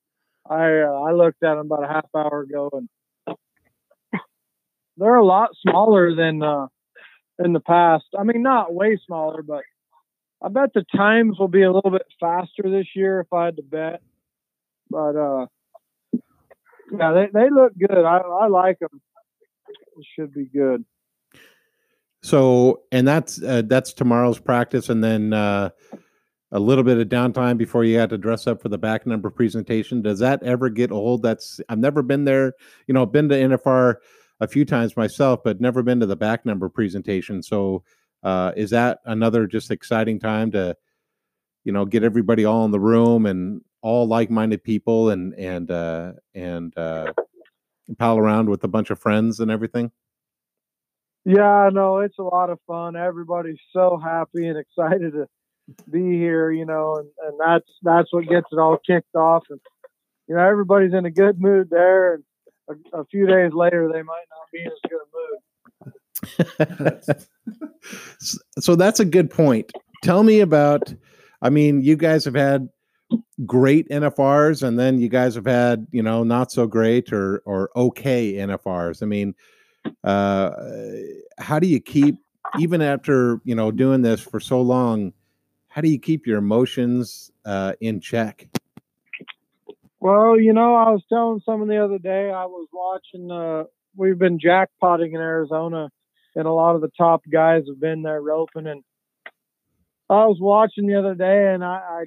[0.48, 2.88] I uh, I looked at them about a half hour ago and
[4.96, 6.66] they're a lot smaller than uh,
[7.38, 8.04] in the past.
[8.18, 9.62] I mean, not way smaller, but
[10.44, 13.56] I bet the times will be a little bit faster this year if I had
[13.56, 14.02] to bet.
[14.90, 15.46] But uh,
[16.98, 18.04] yeah, they, they look good.
[18.04, 19.00] I, I like them.
[19.68, 20.84] It should be good.
[22.22, 25.70] So, and that's uh, that's tomorrow's practice, and then uh,
[26.52, 29.30] a little bit of downtime before you have to dress up for the back number
[29.30, 30.02] presentation.
[30.02, 31.22] Does that ever get old?
[31.22, 32.52] That's I've never been there.
[32.86, 33.96] You know, been to NFR
[34.40, 37.42] a few times myself, but never been to the back number presentation.
[37.42, 37.82] So,
[38.22, 40.76] uh, is that another just exciting time to,
[41.64, 46.12] you know, get everybody all in the room and all like-minded people and and uh,
[46.34, 47.12] and uh,
[47.98, 49.90] pal around with a bunch of friends and everything?
[51.24, 52.96] Yeah, no, it's a lot of fun.
[52.96, 55.28] Everybody's so happy and excited to
[55.88, 59.44] be here, you know, and, and that's that's what gets it all kicked off.
[59.48, 59.60] And
[60.28, 62.24] you know, everybody's in a good mood there, and
[62.68, 65.41] a, a few days later they might not be in as good a mood.
[68.58, 69.72] so that's a good point.
[70.02, 70.94] Tell me about.
[71.40, 72.68] I mean, you guys have had
[73.44, 77.70] great NFRs, and then you guys have had you know not so great or or
[77.76, 79.02] okay NFRs.
[79.02, 79.34] I mean,
[80.04, 80.50] uh,
[81.38, 82.16] how do you keep
[82.58, 85.12] even after you know doing this for so long?
[85.68, 88.48] How do you keep your emotions uh, in check?
[90.00, 93.30] Well, you know, I was telling someone the other day I was watching.
[93.30, 93.64] Uh,
[93.96, 95.88] we've been jackpotting in Arizona,
[96.34, 98.66] and a lot of the top guys have been there roping.
[98.66, 98.82] And
[100.08, 102.04] I was watching the other day, and I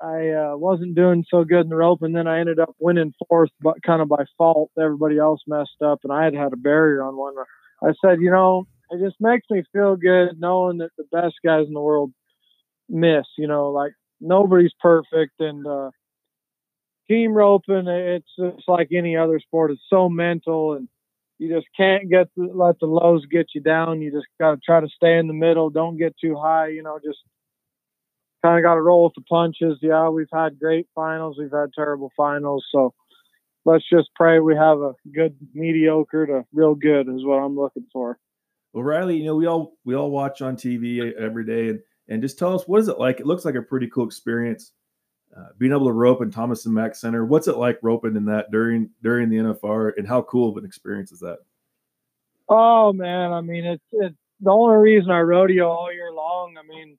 [0.00, 2.74] I, I uh, wasn't doing so good in the rope, and then I ended up
[2.78, 4.70] winning fourth, but kind of by fault.
[4.78, 7.34] Everybody else messed up, and I had had a barrier on one.
[7.82, 11.66] I said, you know, it just makes me feel good knowing that the best guys
[11.66, 12.12] in the world
[12.88, 13.26] miss.
[13.36, 15.90] You know, like nobody's perfect, and uh,
[17.08, 19.70] team roping, it's just like any other sport.
[19.70, 20.88] It's so mental, and
[21.38, 24.00] you just can't get the, let the lows get you down.
[24.00, 25.70] You just got to try to stay in the middle.
[25.70, 26.68] Don't get too high.
[26.68, 27.18] You know, just
[28.42, 29.78] kind of got to roll with the punches.
[29.82, 31.36] Yeah, we've had great finals.
[31.38, 32.64] We've had terrible finals.
[32.72, 32.94] So
[33.64, 37.86] let's just pray we have a good mediocre to real good is what I'm looking
[37.92, 38.18] for.
[38.72, 42.22] Well, Riley, you know we all we all watch on TV every day, and and
[42.22, 43.20] just tell us what is it like?
[43.20, 44.72] It looks like a pretty cool experience
[45.36, 47.24] uh, being able to rope in Thomas and Mack Center.
[47.24, 50.64] What's it like roping in that during during the NFR, and how cool of an
[50.64, 51.38] experience is that?
[52.48, 56.56] Oh man, I mean it's it's the only reason I rodeo all year long.
[56.58, 56.96] I mean,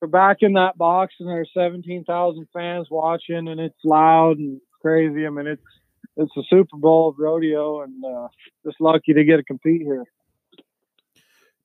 [0.00, 4.60] we're back in that box and there's seventeen thousand fans watching, and it's loud and
[4.80, 5.26] crazy.
[5.26, 5.62] I mean, it's
[6.16, 8.28] it's a Super Bowl of rodeo, and uh,
[8.64, 10.04] just lucky to get to compete here.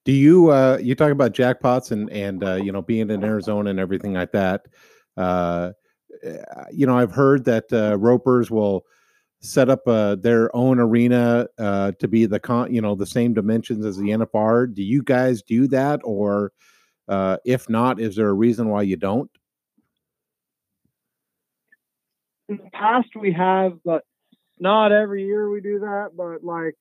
[0.06, 3.70] Do you uh, you talk about jackpots and and uh, you know being in Arizona
[3.70, 4.66] and everything like that?
[5.20, 5.74] Uh,
[6.24, 6.38] eh,
[6.72, 8.86] you know, I've heard that uh, ropers will
[9.42, 13.34] set up uh, their own arena uh, to be the con, you know, the same
[13.34, 14.74] dimensions as the NFR.
[14.74, 16.52] Do you guys do that, or
[17.08, 19.30] uh, if not, is there a reason why you don't?
[22.48, 24.04] In the past, we have, but
[24.60, 26.12] not every year we do that.
[26.16, 26.76] But like,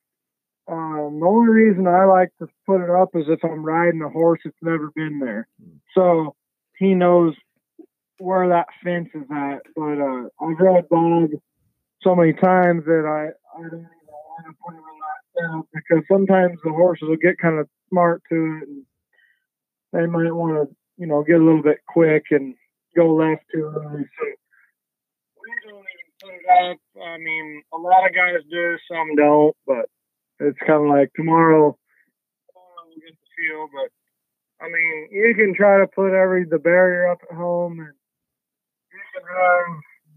[0.67, 4.09] um, the only reason I like to put it up is if I'm riding a
[4.09, 5.77] horse that's never been there, hmm.
[5.93, 6.35] so
[6.77, 7.35] he knows
[8.19, 11.29] where that fence is at, but uh, I've read Bob
[12.01, 16.03] so many times that I, I don't even want to put him in that because
[16.11, 18.85] sometimes the horses will get kind of smart to it and
[19.93, 22.55] they might want to, you know, get a little bit quick and
[22.95, 24.03] go left too early.
[24.03, 24.25] So
[25.41, 26.77] we don't even put it up.
[27.03, 29.85] I mean, a lot of guys do, some don't, but
[30.39, 31.75] it's kind of like tomorrow,
[32.47, 33.91] tomorrow we'll get the feel, but
[34.61, 37.93] I mean, you can try to put every the barrier up at home and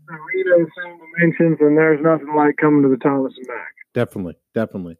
[0.06, 3.72] the Rito same dimensions, and there's nothing like coming to the Thomas and Mack.
[3.94, 4.98] Definitely, definitely.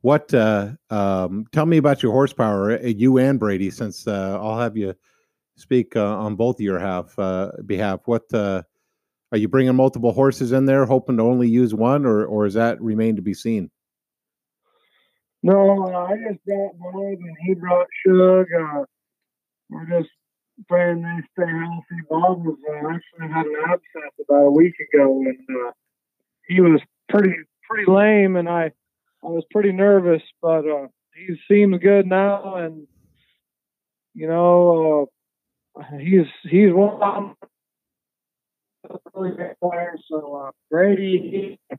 [0.00, 0.32] What?
[0.34, 4.76] Uh, um, tell me about your horsepower, uh, you and Brady, since uh, I'll have
[4.76, 4.94] you
[5.56, 8.00] speak uh, on both of your half uh, behalf.
[8.06, 8.62] What uh,
[9.30, 12.54] are you bringing multiple horses in there, hoping to only use one, or or is
[12.54, 13.70] that remain to be seen?
[15.44, 18.46] No, I just brought Bob and he brought Shug.
[19.70, 20.10] we're just
[20.68, 22.02] praying they stay healthy.
[22.08, 25.72] Bob was uh, actually had an abscess about a week ago, and uh,
[26.48, 27.34] he was pretty
[27.68, 28.72] pretty lame, and I
[29.24, 32.86] I was pretty nervous, but uh, he seems good now, and
[34.14, 35.08] you know
[35.78, 37.34] uh, he's he's one
[38.84, 40.02] of really great players.
[40.08, 41.76] So uh, Brady, he,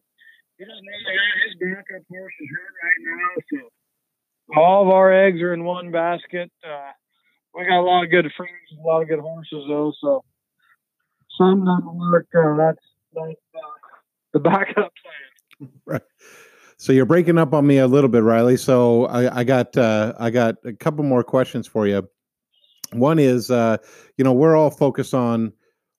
[0.57, 0.67] his
[1.59, 3.69] backup horse is hurt right now, so
[4.55, 6.51] all of our eggs are in one basket.
[6.63, 6.91] Uh,
[7.55, 9.93] we got a lot of good friends, a lot of good horses though.
[10.01, 10.23] So
[11.37, 12.27] some doesn't work.
[12.35, 13.59] Uh, that's that's uh,
[14.33, 15.69] the backup plan.
[15.85, 16.01] Right.
[16.77, 18.57] So you're breaking up on me a little bit, Riley.
[18.57, 22.09] So I, I got uh, I got a couple more questions for you.
[22.91, 23.77] One is, uh,
[24.17, 25.53] you know, we're all focused on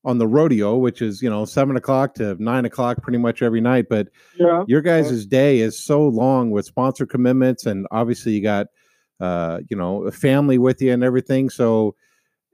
[0.04, 3.60] on the rodeo, which is you know seven o'clock to nine o'clock pretty much every
[3.60, 3.86] night.
[3.88, 4.64] But yeah.
[4.66, 8.66] your guys' day is so long with sponsor commitments, and obviously you got
[9.20, 11.50] uh, you know, family with you and everything.
[11.50, 11.94] So,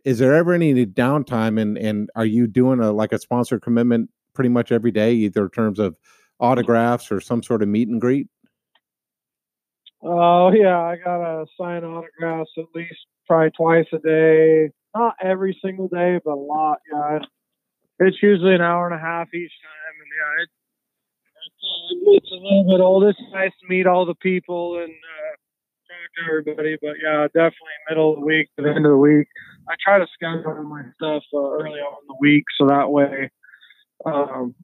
[0.05, 1.61] is there ever any downtime?
[1.61, 5.45] And and are you doing a like a sponsored commitment pretty much every day, either
[5.45, 5.97] in terms of
[6.39, 8.29] autographs or some sort of meet and greet?
[10.03, 14.71] Oh yeah, I gotta sign autographs at least probably twice a day.
[14.95, 16.79] Not every single day, but a lot.
[16.91, 17.19] Yeah,
[18.01, 20.49] it's usually an hour and a half each time, and yeah, it,
[22.17, 23.05] it's, a little bit old.
[23.05, 25.30] It's nice to meet all the people and uh,
[26.17, 29.29] to everybody, but yeah, definitely middle of the week to the end of the week.
[29.69, 33.31] I try to schedule my stuff uh, early on in the week so that way,
[34.05, 34.55] um,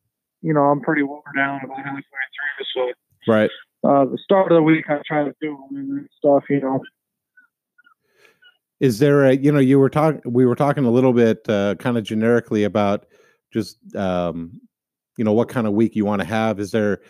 [0.43, 2.93] you know, I'm pretty worn down about halfway through.
[3.27, 3.51] So right.
[3.85, 6.81] uh, the start of the week, I try to do and stuff, you know.
[8.79, 11.77] Is there a you know you were talking we were talking a little bit uh,
[11.77, 13.07] kind of generically about
[13.51, 14.61] just um,
[15.17, 16.61] you know what kind of week you want to have.
[16.61, 17.01] Is there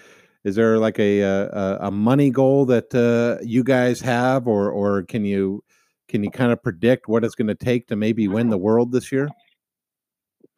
[0.47, 5.03] is there like a a, a money goal that uh, you guys have, or or
[5.03, 5.65] can you
[6.09, 8.93] can you kind of predict what it's going to take to maybe win the world
[8.93, 9.29] this year?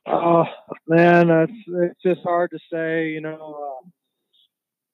[0.07, 0.44] Oh
[0.87, 3.09] man, it's it's just hard to say.
[3.09, 3.81] You know,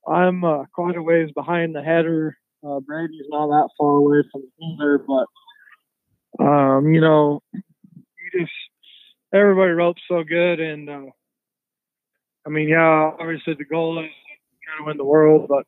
[0.07, 2.37] uh, I'm uh, quite a ways behind the header.
[2.65, 8.53] Uh, Brady's not that far away from the header, but um, you know, you just
[9.35, 11.11] everybody ropes so good, and uh,
[12.47, 14.11] I mean, yeah, obviously the goal is
[14.65, 15.65] try to win the world, but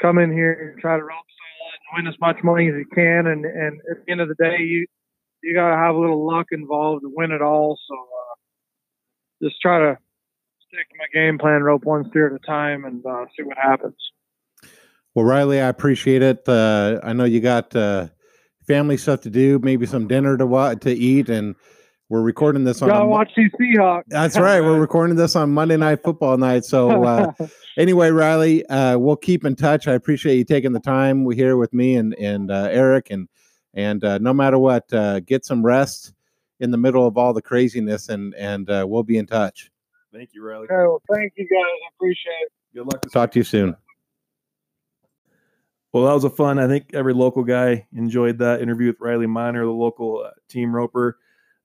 [0.00, 2.86] come in here and try to rope solid and win as much money as you
[2.92, 4.86] can, and and at the end of the day, you
[5.42, 7.78] you got to have a little luck involved to win it all.
[7.88, 9.98] So uh, just try to
[10.68, 13.58] stick to my game plan, rope one steer at a time, and uh, see what
[13.58, 13.96] happens.
[15.14, 16.48] Well, Riley, I appreciate it.
[16.48, 18.08] Uh, I know you got uh,
[18.66, 21.54] family stuff to do, maybe some dinner to to eat, and
[22.08, 22.88] we're recording this on.
[22.88, 24.02] Gotta watch these Seahawks.
[24.08, 24.60] That's right.
[24.60, 26.64] We're recording this on Monday Night Football night.
[26.64, 27.32] So uh,
[27.78, 29.88] anyway, Riley, uh, we'll keep in touch.
[29.88, 33.28] I appreciate you taking the time we here with me and and uh, Eric, and
[33.74, 36.12] and uh, no matter what, uh, get some rest
[36.60, 39.70] in the middle of all the craziness, and and uh, we'll be in touch.
[40.12, 40.64] Thank you, Riley.
[40.64, 41.58] Okay, well, thank you guys.
[41.58, 42.52] I appreciate it.
[42.74, 43.02] Good luck.
[43.02, 43.76] This Talk to you soon.
[45.92, 46.58] Well, that was a fun.
[46.58, 50.74] I think every local guy enjoyed that interview with Riley Minor, the local uh, team
[50.74, 51.18] roper.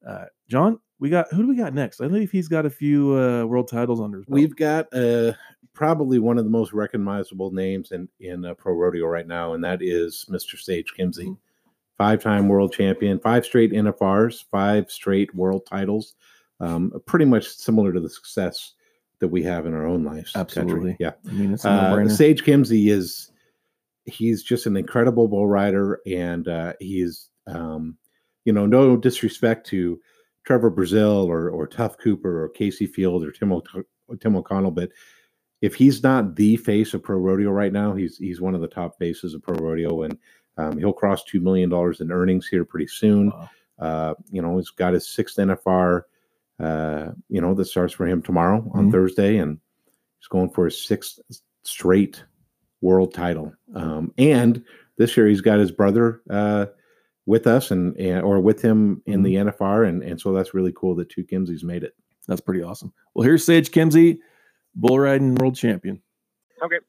[0.07, 1.99] Uh, John, we got who do we got next?
[2.01, 4.33] I believe he's got a few uh, world titles under his belt.
[4.33, 5.33] We've got uh,
[5.73, 9.63] probably one of the most recognizable names in in uh, pro rodeo right now, and
[9.63, 10.57] that is Mr.
[10.57, 11.37] Sage Kimzey,
[11.97, 16.15] five-time world champion, five straight NFRs, five straight world titles.
[16.59, 18.73] Um, pretty much similar to the success
[19.19, 20.31] that we have in our own lives.
[20.31, 20.61] country.
[20.61, 20.97] Absolutely.
[20.99, 21.11] yeah.
[21.27, 22.07] I mean, it's Uh.
[22.07, 23.31] Sage Kimzey is
[24.05, 27.97] he's just an incredible bull rider, and uh, he's um,
[28.47, 29.99] you know no disrespect to
[30.45, 34.89] Trevor Brazile or or Tuf Cooper or Kaycee Feild or Tim o- Tim O'Connell, but
[35.61, 38.67] if he's not the face of pro rodeo right now, he's he's one of the
[38.69, 40.17] top faces of pro rodeo, and
[40.57, 43.31] um, he'll cross two million dollars in earnings here pretty soon.
[43.31, 43.49] Wow.
[43.79, 46.03] Uh, you know, he's got his sixth NFR.
[46.59, 48.91] Uh, you know, that starts for him tomorrow on Mhm.
[48.93, 49.59] Thursday, and
[50.19, 51.19] he's going for his sixth
[51.63, 52.23] straight
[52.81, 53.51] world title.
[53.75, 54.63] Um, and
[54.97, 56.67] this year he's got his brother uh,
[57.27, 60.73] with us and, and or with him in the NFR, and and so that's really
[60.75, 61.93] cool that two Kimzeys made it.
[62.27, 62.91] That's pretty awesome.
[63.13, 64.17] Well, here's Sage Kimzey,
[64.73, 66.01] bull riding world champion.
[66.63, 66.79] Okay.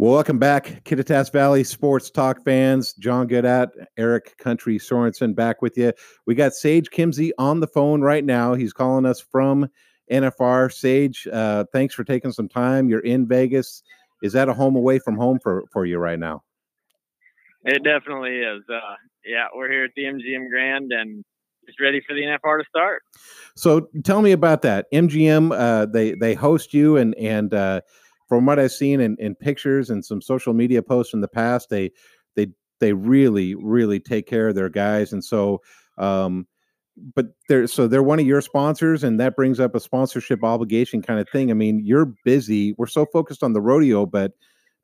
[0.00, 2.92] Well, welcome back, Kittitas Valley Sports Talk fans.
[2.94, 5.92] John Gudat, Eric Country Sorensen back with you.
[6.24, 8.54] We got Sage Kimzey on the phone right now.
[8.54, 9.68] He's calling us from
[10.12, 10.72] NFR.
[10.72, 12.88] Sage, uh, thanks for taking some time.
[12.88, 13.82] You're in Vegas.
[14.22, 16.42] Is that a home away from home for, for you right now?
[17.68, 18.62] It definitely is.
[18.66, 18.94] Uh,
[19.26, 21.22] yeah, we're here at the MGM Grand and
[21.66, 23.02] just ready for the NFR to start.
[23.56, 24.86] So tell me about that.
[24.90, 27.82] MGM, uh, they they host you, and and uh,
[28.26, 31.68] from what I've seen in, in pictures and some social media posts in the past,
[31.68, 31.90] they
[32.36, 32.46] they
[32.80, 35.60] they really really take care of their guys, and so.
[35.98, 36.46] Um,
[37.14, 41.00] but they're so they're one of your sponsors, and that brings up a sponsorship obligation
[41.00, 41.50] kind of thing.
[41.50, 42.72] I mean, you're busy.
[42.76, 44.32] We're so focused on the rodeo, but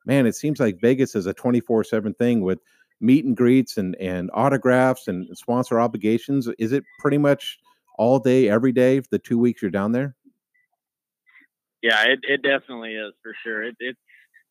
[0.05, 2.59] man, it seems like Vegas is a 24 7 thing with
[3.01, 6.49] meet and greets and, and autographs and sponsor obligations.
[6.59, 7.59] Is it pretty much
[7.97, 10.15] all day, every day, the two weeks you're down there?
[11.81, 13.63] Yeah, it, it definitely is for sure.
[13.63, 13.99] It, it's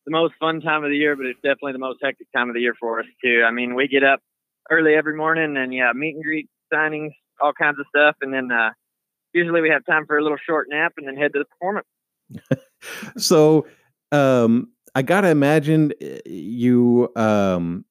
[0.05, 2.55] the most fun time of the year, but it's definitely the most hectic time of
[2.55, 3.43] the year for us too.
[3.45, 4.21] I mean, we get up
[4.71, 8.51] early every morning and yeah, meet and greet, signings, all kinds of stuff, and then
[8.51, 8.69] uh,
[9.33, 11.87] usually we have time for a little short nap and then head to the performance.
[13.17, 13.65] So,
[14.11, 17.83] um, I gotta imagine uh, you, um,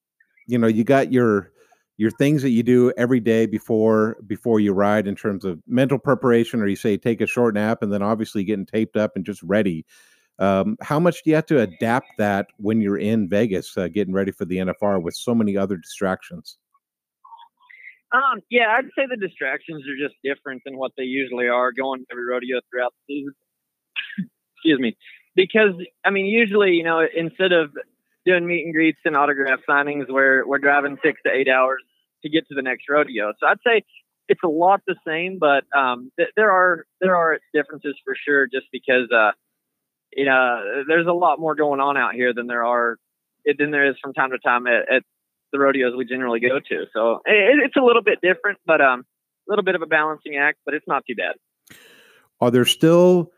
[0.47, 1.51] you know, you got your
[1.97, 5.99] your things that you do every day before before you ride in terms of mental
[5.99, 9.25] preparation, or you say take a short nap, and then obviously getting taped up and
[9.25, 9.85] just ready.
[10.41, 14.13] Um, how much do you have to adapt that when you're in Vegas, uh, getting
[14.13, 16.59] ready for the NFR with so many other distractions?
[18.13, 22.05] Um, yeah, I'd say the distractions are just different than what they usually are going
[22.11, 23.35] every rodeo throughout the season.
[24.57, 24.97] Excuse me.
[25.37, 27.71] Because I mean, usually, you know, instead of
[28.27, 31.83] doing meet and greets and autograph signings, we're we're driving six to eight hours
[32.23, 33.33] to get to the next rodeo.
[33.39, 33.83] So I'd say
[34.29, 38.47] it's a lot the same, but um, th- there are there are differences for sure.
[38.47, 39.33] Just because uh,
[40.17, 42.97] you know, there's a lot more going on out here than there are
[43.59, 45.03] than there is from time to time at, at
[45.53, 46.85] the rodeos we generally go to.
[46.93, 50.37] So it, it's a little bit different, but um, a little bit of a balancing
[50.37, 51.35] act, but it's not too bad.
[52.41, 53.31] Are there still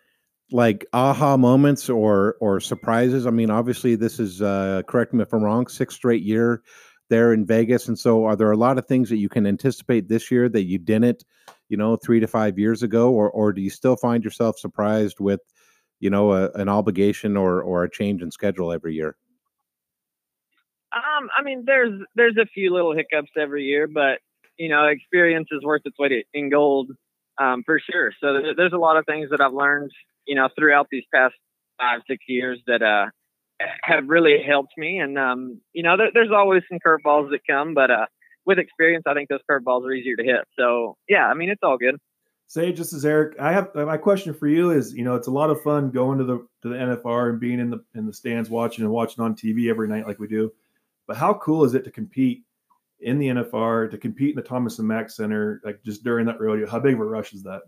[0.53, 3.27] like aha moments or or surprises?
[3.27, 6.63] I mean, obviously this is uh correct me if I'm wrong, sixth straight year
[7.09, 7.89] there in Vegas.
[7.89, 10.65] And so are there a lot of things that you can anticipate this year that
[10.65, 11.25] you didn't,
[11.69, 13.11] you know, three to five years ago?
[13.11, 15.41] Or or do you still find yourself surprised with,
[16.01, 19.17] you know, a, an obligation or or a change in schedule every year?
[20.93, 24.21] Um, I mean, there's there's a few little hiccups every year, but
[24.57, 26.91] you know, experience is worth its weight in gold,
[27.39, 28.13] um, for sure.
[28.21, 29.93] So there's a lot of things that I've learned,
[30.27, 31.35] you know, throughout these past
[31.79, 33.07] five six years that uh
[33.83, 34.99] have really helped me.
[34.99, 38.07] And um, you know, there, there's always some curveballs that come, but uh,
[38.45, 40.45] with experience, I think those curveballs are easier to hit.
[40.59, 41.97] So yeah, I mean, it's all good.
[42.49, 45.33] Say just as Eric, I have my question for you is, you know, it's a
[45.33, 48.12] lot of fun going to the to the NFR and being in the in the
[48.12, 50.53] stands watching and watching on TV every night like we do.
[51.09, 52.45] But how cool is it to compete
[53.01, 56.41] in the NFR, to compete in the Thomas and Mack Center, like just during that
[56.41, 56.69] rodeo?
[56.69, 57.62] How big of a rush is that?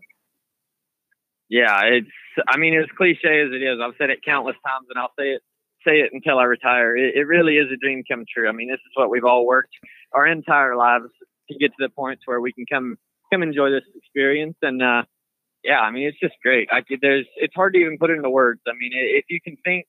[1.48, 2.08] Yeah, it's.
[2.46, 5.30] I mean, as cliche as it is, I've said it countless times, and I'll say
[5.30, 5.42] it
[5.86, 6.96] say it until I retire.
[6.96, 8.48] It, it really is a dream come true.
[8.48, 9.74] I mean, this is what we've all worked
[10.12, 11.06] our entire lives
[11.50, 12.96] to get to the point where we can come
[13.32, 14.56] come enjoy this experience.
[14.62, 15.02] And uh,
[15.64, 16.68] yeah, I mean, it's just great.
[16.70, 18.60] I there's it's hard to even put into words.
[18.66, 19.86] I mean, if you can think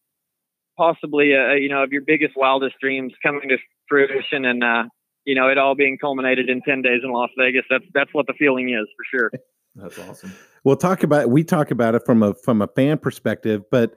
[0.78, 3.58] possibly, uh, you know, of your biggest wildest dreams coming to
[3.90, 4.84] fruition and uh,
[5.26, 7.64] you know, it all being culminated in 10 days in Las Vegas.
[7.70, 9.32] That's, that's what the feeling is for sure.
[9.76, 10.34] That's awesome.
[10.64, 13.96] We'll talk about, we talk about it from a, from a fan perspective, but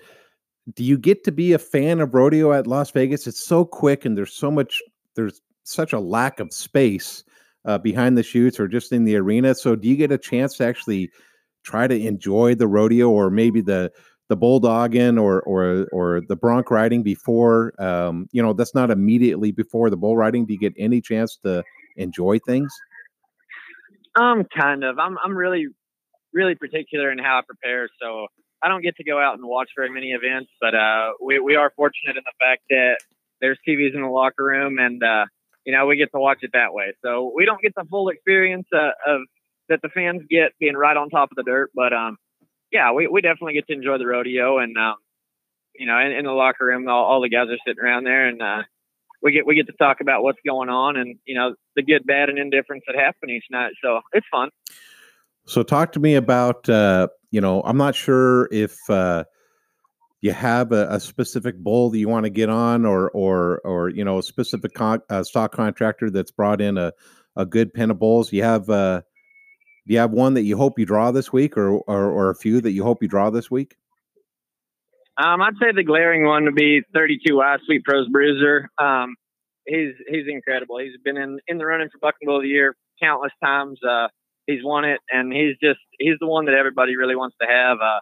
[0.75, 3.27] do you get to be a fan of rodeo at Las Vegas?
[3.27, 4.81] It's so quick and there's so much,
[5.16, 7.25] there's such a lack of space
[7.64, 9.55] uh, behind the chutes or just in the arena.
[9.55, 11.11] So do you get a chance to actually
[11.64, 13.92] try to enjoy the rodeo or maybe the,
[14.33, 19.53] the bulldogging or or or the bronc riding before um, you know that's not immediately
[19.53, 21.62] before the bull riding do you get any chance to
[21.96, 22.75] enjoy things
[24.18, 25.66] um kind of i'm i'm really
[26.32, 28.26] really particular in how i prepare so
[28.62, 31.56] I don't get to go out and watch very many events, but uh, we we
[31.56, 32.98] are fortunate in the fact that
[33.40, 35.24] there's TVs in the locker room, and uh,
[35.66, 36.92] you know we get to watch it that way.
[37.04, 39.22] So we don't get the full experience uh, of
[39.68, 42.18] that the fans get being right on top of the dirt, but um,
[42.70, 44.94] yeah, we we definitely get to enjoy the rodeo, and um,
[45.74, 48.28] you know, in, in the locker room, all, all the guys are sitting around there,
[48.28, 48.62] and uh,
[49.20, 52.06] we get we get to talk about what's going on, and you know, the good,
[52.06, 53.72] bad, and indifference that happen each night.
[53.82, 54.50] So it's fun.
[55.46, 59.24] So talk to me about uh, you know, I'm not sure if uh,
[60.20, 63.88] you have a, a, specific bull that you want to get on, or or or
[63.88, 66.92] you know, a specific con- stock contractor that's brought in a
[67.35, 68.33] a good pen of bulls.
[68.33, 69.02] You have uh,
[69.87, 72.61] you have one that you hope you draw this week, or or, or a few
[72.61, 73.76] that you hope you draw this week?
[75.16, 78.70] Um, I'd say the glaring one would be 32 Y Sweet Pros Bruiser.
[78.78, 79.16] Um,
[79.66, 80.78] he's he's incredible.
[80.78, 83.78] He's been in in the running for Bucking Bull of the Year countless times.
[83.83, 84.09] Uh,
[84.52, 87.78] he's won it, and he's just he's the one that everybody really wants to have.
[87.80, 88.00] Uh,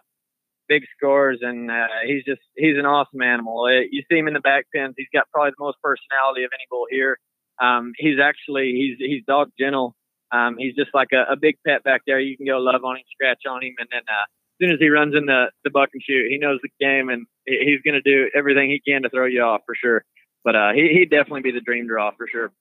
[0.67, 3.65] big scores, and uh, he's just he's an awesome animal.
[3.65, 4.95] Uh, you see him in the back pens.
[4.97, 7.17] He's got probably the most personality of any bull here.
[7.61, 9.95] Um, he's actually he's he's dog gentle.
[10.31, 12.19] Um, he's just like a, a big pet back there.
[12.19, 14.79] You can go love on him, scratch on him, and then uh, as soon as
[14.79, 17.99] he runs in the the buck and chute, he knows the game, and he's going
[17.99, 20.05] to do everything he can to throw you off for sure.
[20.43, 22.51] But uh, he he'd definitely be the dream draw for sure.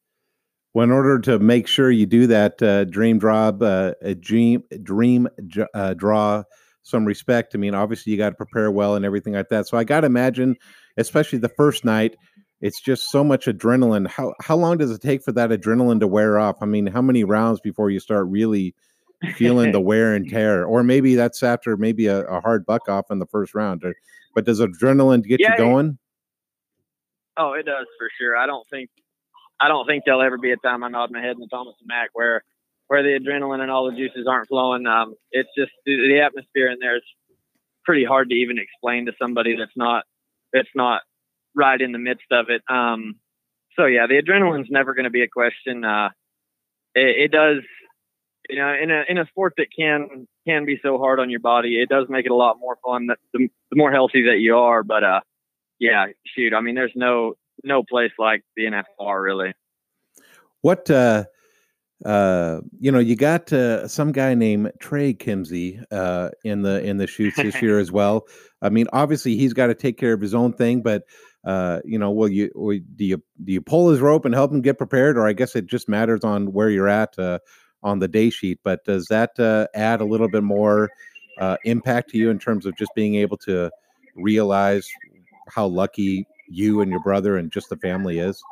[0.72, 4.62] Well, in order to make sure you do that, uh, dream draw, uh, a dream
[4.82, 5.28] dream
[5.74, 6.44] uh, draw
[6.82, 7.54] some respect.
[7.54, 9.66] I mean, obviously you got to prepare well and everything like that.
[9.66, 10.56] So I got to imagine,
[10.96, 12.16] especially the first night,
[12.60, 14.06] it's just so much adrenaline.
[14.06, 16.56] How how long does it take for that adrenaline to wear off?
[16.60, 18.74] I mean, how many rounds before you start really
[19.34, 20.64] feeling the wear and tear?
[20.64, 23.82] Or maybe that's after maybe a, a hard buck off in the first round.
[23.84, 23.94] Or,
[24.34, 25.98] but does adrenaline get yeah, you going?
[27.36, 28.36] Oh, it does for sure.
[28.36, 28.90] I don't think
[29.60, 31.74] I don't think there'll ever be a time I nod my head in the Thomas
[31.80, 32.42] and Mack where
[32.88, 34.86] where the adrenaline and all the juices aren't flowing.
[34.86, 37.02] Um, it's just the atmosphere in there is
[37.84, 40.04] pretty hard to even explain to somebody that's not
[40.52, 41.02] that's not
[41.54, 42.62] right in the midst of it.
[42.68, 43.16] Um,
[43.76, 45.84] so yeah, the adrenaline's never going to be a question.
[45.84, 46.08] Uh,
[46.94, 47.62] it, it, does,
[48.48, 51.40] you know, in a in a sport that can can be so hard on your
[51.40, 53.06] body, it does make it a lot more fun.
[53.06, 55.20] That the, the more healthy that you are, but uh,
[55.78, 57.34] yeah, shoot, I mean, there's no
[57.64, 59.52] no place like the NFR really.
[60.62, 61.24] What uh
[62.04, 66.96] uh you know you got uh, some guy named Trey Kimzey uh in the in
[66.96, 68.26] the chutes this year as well.
[68.62, 71.04] I mean obviously he's got to take care of his own thing but
[71.44, 74.52] uh you know will you will, do you do you pull his rope and help
[74.52, 77.38] him get prepared or I guess it just matters on where you're at uh
[77.82, 80.90] on the day sheet but does that uh, add a little bit more
[81.38, 83.70] uh impact to you in terms of just being able to
[84.16, 84.86] realize
[85.48, 88.42] how lucky you and your brother and just the family is?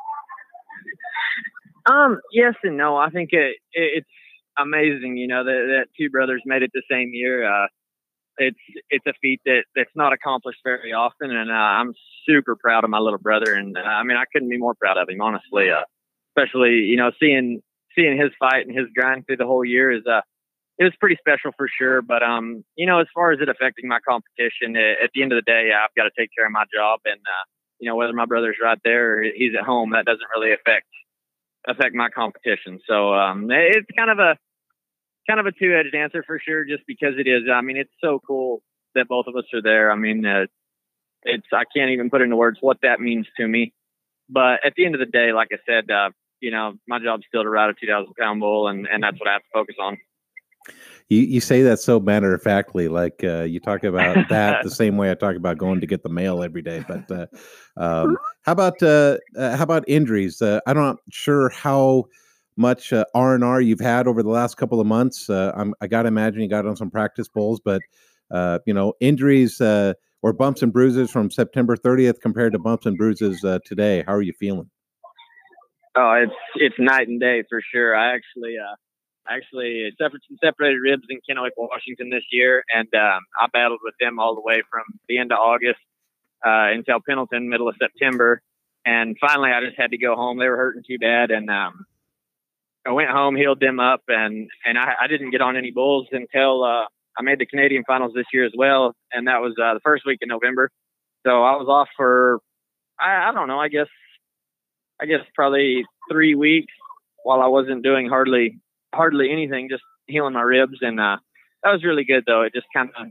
[1.85, 2.97] Um, yes and no.
[2.97, 4.09] I think it, it it's
[4.57, 7.47] amazing, you know, that, that two brothers made it the same year.
[7.47, 7.67] Uh,
[8.37, 11.93] it's it's a feat that that's not accomplished very often, and uh, I'm
[12.25, 13.53] super proud of my little brother.
[13.53, 15.69] And uh, I mean, I couldn't be more proud of him, honestly.
[15.69, 15.83] Uh,
[16.37, 17.61] especially you know seeing
[17.95, 20.21] seeing his fight and his grind through the whole year is uh
[20.77, 22.01] it was pretty special for sure.
[22.01, 25.35] But um, you know, as far as it affecting my competition, at the end of
[25.35, 27.43] the day, I've got to take care of my job, and uh,
[27.79, 30.85] you know, whether my brother's right there or he's at home, that doesn't really affect
[31.67, 32.79] affect my competition.
[32.87, 34.37] So um, it's kind of a
[35.29, 37.43] kind of a two edged answer for sure, just because it is.
[37.53, 38.61] I mean, it's so cool
[38.95, 39.91] that both of us are there.
[39.91, 40.45] I mean, uh,
[41.23, 43.73] it's I can't even put into words what that means to me.
[44.29, 46.09] But at the end of the day, like I said, uh,
[46.39, 49.27] you know, my job's still to ride a 2,000 pound bull, and, and that's what
[49.27, 49.97] I have to focus on.
[51.09, 54.69] You, you say that so matter of factly, like uh, you talk about that the
[54.69, 56.83] same way I talk about going to get the mail every day.
[56.87, 57.25] But uh,
[57.77, 60.41] um, how about uh, uh how about injuries?
[60.41, 62.05] Uh, I'm not sure how
[62.57, 65.29] much uh, R and R you've had over the last couple of months.
[65.29, 67.81] I'm, I got to imagine you got on some practice bulls, but
[68.65, 69.59] you know injuries
[70.21, 74.03] or bumps and bruises from September 30th compared to bumps and bruises today.
[74.05, 74.69] How are you feeling?
[75.95, 77.95] Oh, it's it's night and day for sure.
[77.95, 78.75] I actually uh
[79.29, 83.95] actually suffered some separated ribs in Kennewick, Washington this year, and um, I battled with
[83.99, 85.79] them all the way from the end of August
[86.45, 88.41] uh, until Pendleton, middle of September,
[88.85, 90.39] and finally I just had to go home.
[90.39, 91.85] They were hurting too bad, and um,
[92.85, 96.07] I went home, healed them up, and and I, I didn't get on any bulls
[96.11, 96.85] until uh,
[97.17, 100.05] I made the Canadian finals this year as well, and that was uh, the first
[100.05, 100.71] week in November.
[101.25, 102.39] So I was off for
[102.99, 103.87] I, I don't know, I guess
[105.01, 106.73] I guess probably three weeks
[107.23, 108.59] while I wasn't doing hardly
[108.93, 111.17] hardly anything, just healing my ribs, and uh,
[111.63, 112.43] that was really good though.
[112.43, 113.07] It just kind of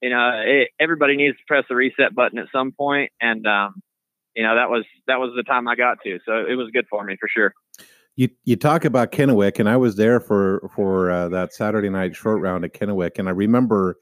[0.00, 3.82] you know it, everybody needs to press the reset button at some point, and um,
[4.34, 6.86] you know that was that was the time I got to, so it was good
[6.88, 7.52] for me for sure.
[8.16, 12.14] You you talk about Kennewick, and I was there for for uh, that Saturday night
[12.14, 13.96] short round at Kennewick, and I remember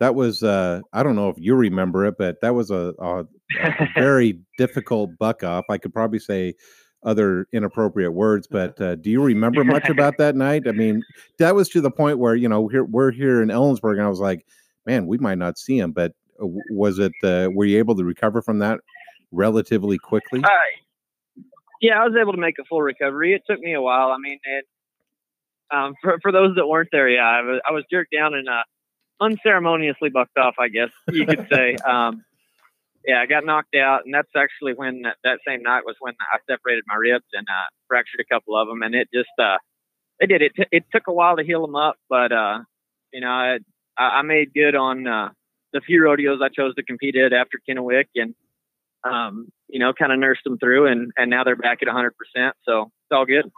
[0.00, 3.24] that was uh, I don't know if you remember it, but that was a, a,
[3.60, 5.66] a very difficult buck off.
[5.70, 6.54] I could probably say
[7.02, 10.66] other inappropriate words, but uh, do you remember much about that night?
[10.66, 11.02] I mean,
[11.38, 14.08] that was to the point where you know here we're here in Ellensburg, and I
[14.08, 14.46] was like,
[14.86, 17.12] man, we might not see him, but uh, was it?
[17.22, 18.80] Uh, were you able to recover from that
[19.30, 20.42] relatively quickly?
[20.42, 20.48] Uh,
[21.80, 23.34] yeah, I was able to make a full recovery.
[23.34, 24.10] It took me a while.
[24.10, 24.64] I mean, it,
[25.72, 28.48] um, for for those that weren't there, yeah, I was, I was jerked down and
[28.48, 28.62] uh,
[29.20, 31.76] unceremoniously bucked off, I guess you could say.
[31.76, 32.24] Um,
[33.08, 36.38] yeah, I got knocked out, and that's actually when that, same night was when I
[36.46, 39.56] separated my ribs and uh, fractured a couple of them, and it just uh,
[40.20, 40.52] it did it.
[40.54, 42.58] T- it took a while to heal them up, but uh,
[43.10, 43.58] you know, I,
[43.96, 45.30] I made good on uh,
[45.72, 48.34] the few rodeos I chose to compete at after Kennewick, and
[49.04, 52.12] um, you know, kind of nursed them through, and and now they're back at 100.
[52.14, 53.50] percent So it's all good.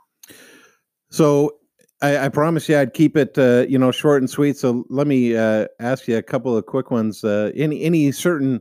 [1.10, 1.56] So
[2.00, 4.56] I, I promised you I'd keep it, uh, you know, short and sweet.
[4.56, 7.24] So let me uh, ask you a couple of quick ones.
[7.24, 8.60] Uh, any any certain,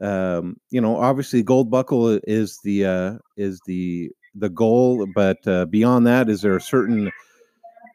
[0.00, 5.66] um, you know, obviously gold buckle is the uh, is the the goal, but uh,
[5.66, 7.10] beyond that, is there a certain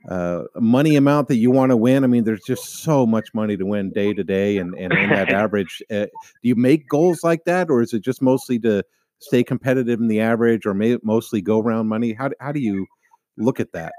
[0.10, 2.04] uh, money amount that you want to win?
[2.04, 5.10] I mean, there's just so much money to win day to day, and and in
[5.10, 6.10] that average, uh, do
[6.44, 8.84] you make goals like that, or is it just mostly to
[9.20, 12.14] stay competitive in the average, or may, mostly go around money?
[12.14, 12.86] How how do you
[13.38, 13.94] look at that?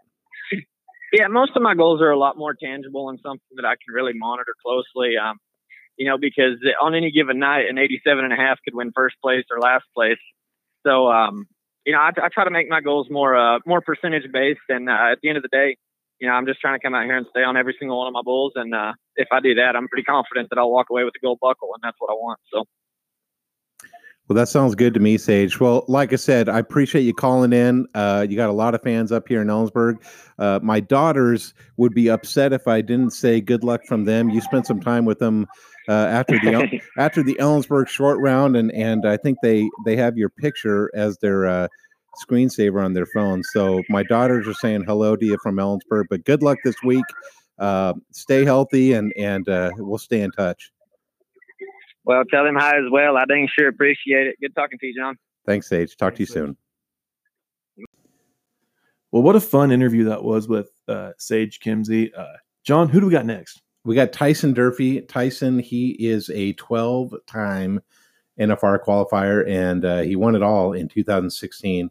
[1.12, 3.94] Yeah, most of my goals are a lot more tangible and something that I can
[3.94, 5.16] really monitor closely.
[5.16, 5.38] Um,
[5.98, 9.16] you know, because on any given night, an 87 and a half could win first
[9.22, 10.18] place or last place.
[10.86, 11.46] So, um,
[11.84, 14.60] you know, I, I, try to make my goals more, uh, more percentage based.
[14.68, 15.76] And uh, at the end of the day,
[16.20, 18.06] you know, I'm just trying to come out here and stay on every single one
[18.06, 18.52] of my bulls.
[18.54, 21.24] And uh, if I do that, I'm pretty confident that I'll walk away with a
[21.24, 22.38] gold buckle, and that's what I want.
[22.52, 22.64] So.
[24.28, 25.58] Well, that sounds good to me, Sage.
[25.58, 27.86] Well, like I said, I appreciate you calling in.
[27.94, 29.96] Uh, you got a lot of fans up here in Ellensburg.
[30.38, 34.28] Uh, my daughters would be upset if I didn't say good luck from them.
[34.28, 35.46] You spent some time with them
[35.88, 40.18] uh, after the after the Ellensburg short round, and and I think they they have
[40.18, 41.68] your picture as their uh,
[42.22, 43.42] screensaver on their phone.
[43.42, 46.04] So my daughters are saying hello to you from Ellensburg.
[46.10, 47.06] But good luck this week.
[47.58, 50.70] Uh, stay healthy, and and uh, we'll stay in touch.
[52.08, 53.18] Well, tell him hi as well.
[53.18, 54.36] I dang sure appreciate it.
[54.40, 55.18] Good talking to you, John.
[55.44, 55.94] Thanks, Sage.
[55.94, 56.54] Talk Thanks, to you
[57.76, 57.86] soon.
[59.12, 62.10] Well, what a fun interview that was with uh, Sage Kimzey.
[62.16, 63.60] Uh, John, who do we got next?
[63.84, 65.02] We got Tyson Durfee.
[65.02, 67.82] Tyson, he is a 12 time
[68.40, 71.90] NFR qualifier and uh, he won it all in 2016.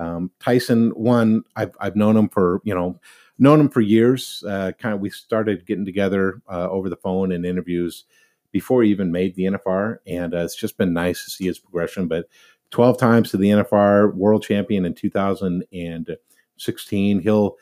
[0.00, 1.44] Um, Tyson won.
[1.54, 2.98] I've, I've known him for, you know,
[3.38, 4.42] known him for years.
[4.44, 8.06] Uh, kind of, we started getting together uh, over the phone and interviews
[8.52, 11.58] before he even made the NFR, and uh, it's just been nice to see his
[11.58, 12.06] progression.
[12.06, 12.26] But
[12.70, 17.20] 12 times to the NFR world champion in 2016.
[17.20, 17.56] He'll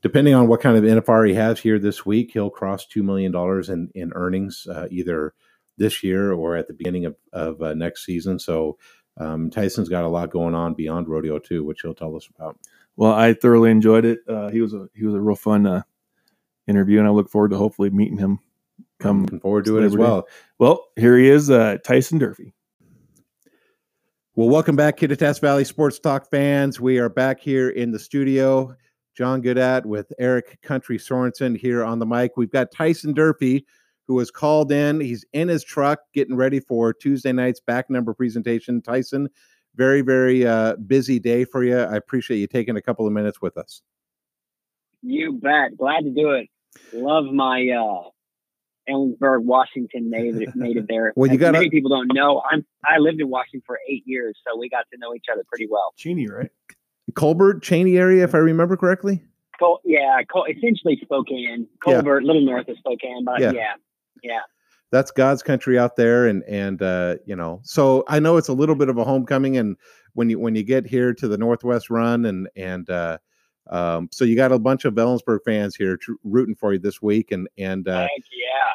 [0.00, 3.34] depending on what kind of NFR he has here this week, he'll cross $2 million
[3.68, 5.34] in, in earnings uh, either
[5.76, 8.38] this year or at the beginning of, of uh, next season.
[8.38, 8.78] So
[9.18, 12.58] um, Tyson's got a lot going on beyond rodeo too, which he'll tell us about.
[12.96, 14.20] Well, I thoroughly enjoyed it.
[14.26, 15.82] Uh, he was a he was a real fun uh,
[16.66, 18.40] interview, and I look forward to hopefully meeting him.
[18.98, 20.26] Come looking forward to it as well.
[20.58, 22.54] Well, here he is, uh, Tyson Durfee.
[24.34, 26.80] Well, welcome back, Kittitas Valley Sports Talk fans.
[26.80, 28.74] We are back here in the studio.
[29.16, 32.36] John Gudat with Eric Country Sorensen here on the mic.
[32.36, 33.64] We've got Tyson Durfee,
[34.06, 35.00] who was called in.
[35.00, 38.82] He's in his truck getting ready for Tuesday night's back number presentation.
[38.82, 39.28] Tyson,
[39.74, 41.78] very, very uh, busy day for you.
[41.78, 43.80] I appreciate you taking a couple of minutes with us.
[45.02, 45.76] You bet.
[45.78, 46.48] Glad to do it.
[46.92, 48.10] Love my uh,
[48.88, 51.12] Ellensburg, Washington native, native there.
[51.16, 52.42] well, you got many people don't know.
[52.50, 55.42] I'm I lived in Washington for eight years, so we got to know each other
[55.48, 55.92] pretty well.
[55.96, 56.50] Cheney, right?
[57.14, 59.22] Colbert, Cheney area, if I remember correctly.
[59.58, 62.26] Col- yeah, Col- essentially Spokane, Colbert, yeah.
[62.26, 63.52] little north of Spokane, but yeah.
[63.52, 63.74] yeah,
[64.22, 64.40] yeah.
[64.92, 68.52] That's God's country out there, and and uh, you know, so I know it's a
[68.52, 69.76] little bit of a homecoming, and
[70.14, 73.18] when you when you get here to the Northwest Run, and and uh,
[73.68, 77.02] um, so you got a bunch of Ellensburg fans here tr- rooting for you this
[77.02, 78.72] week, and and uh, yeah.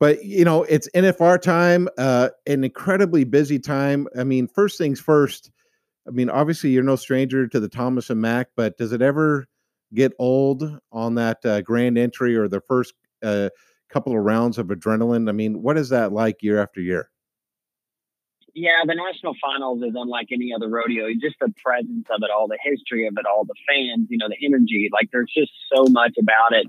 [0.00, 4.06] But you know, it's NFR time, uh, an incredibly busy time.
[4.16, 5.50] I mean, first things first.
[6.06, 9.46] I mean, obviously you're no stranger to the Thomas and Mack, but does it ever
[9.92, 13.50] get old on that uh, grand entry or the first uh,
[13.90, 15.28] couple of rounds of adrenaline?
[15.28, 17.10] I mean, what is that like year after year?
[18.58, 21.06] Yeah, the national finals is unlike any other rodeo.
[21.14, 24.26] Just the presence of it all, the history of it all, the fans, you know,
[24.28, 24.88] the energy.
[24.92, 26.66] Like there's just so much about it.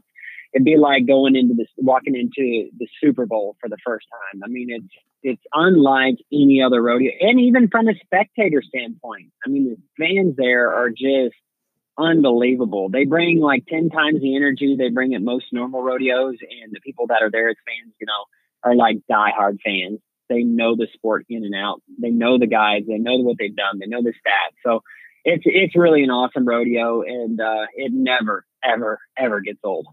[0.54, 4.42] It'd be like going into this, walking into the Super Bowl for the first time.
[4.44, 9.32] I mean, it's it's unlike any other rodeo, and even from a spectator standpoint.
[9.44, 11.36] I mean, the fans there are just
[11.98, 12.90] unbelievable.
[12.90, 16.82] They bring like ten times the energy they bring at most normal rodeos, and the
[16.82, 18.26] people that are there as fans, you know,
[18.64, 20.00] are like diehard fans
[20.30, 21.82] they know the sport in and out.
[22.02, 22.84] They know the guys.
[22.88, 23.80] They know what they've done.
[23.80, 24.56] They know the stats.
[24.64, 24.82] So
[25.26, 29.88] it's it's really an awesome rodeo, and uh, it never, ever, ever gets old.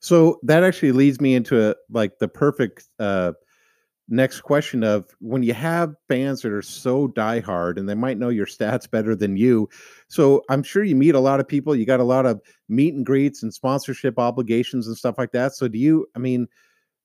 [0.00, 3.32] So that actually leads me into a, like the perfect uh,
[4.08, 8.28] next question of when you have fans that are so diehard and they might know
[8.28, 9.68] your stats better than you.
[10.08, 11.74] So I'm sure you meet a lot of people.
[11.74, 15.54] You got a lot of meet and greets and sponsorship obligations and stuff like that.
[15.54, 16.06] So do you?
[16.14, 16.46] I mean,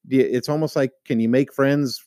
[0.09, 2.05] it's almost like can you make friends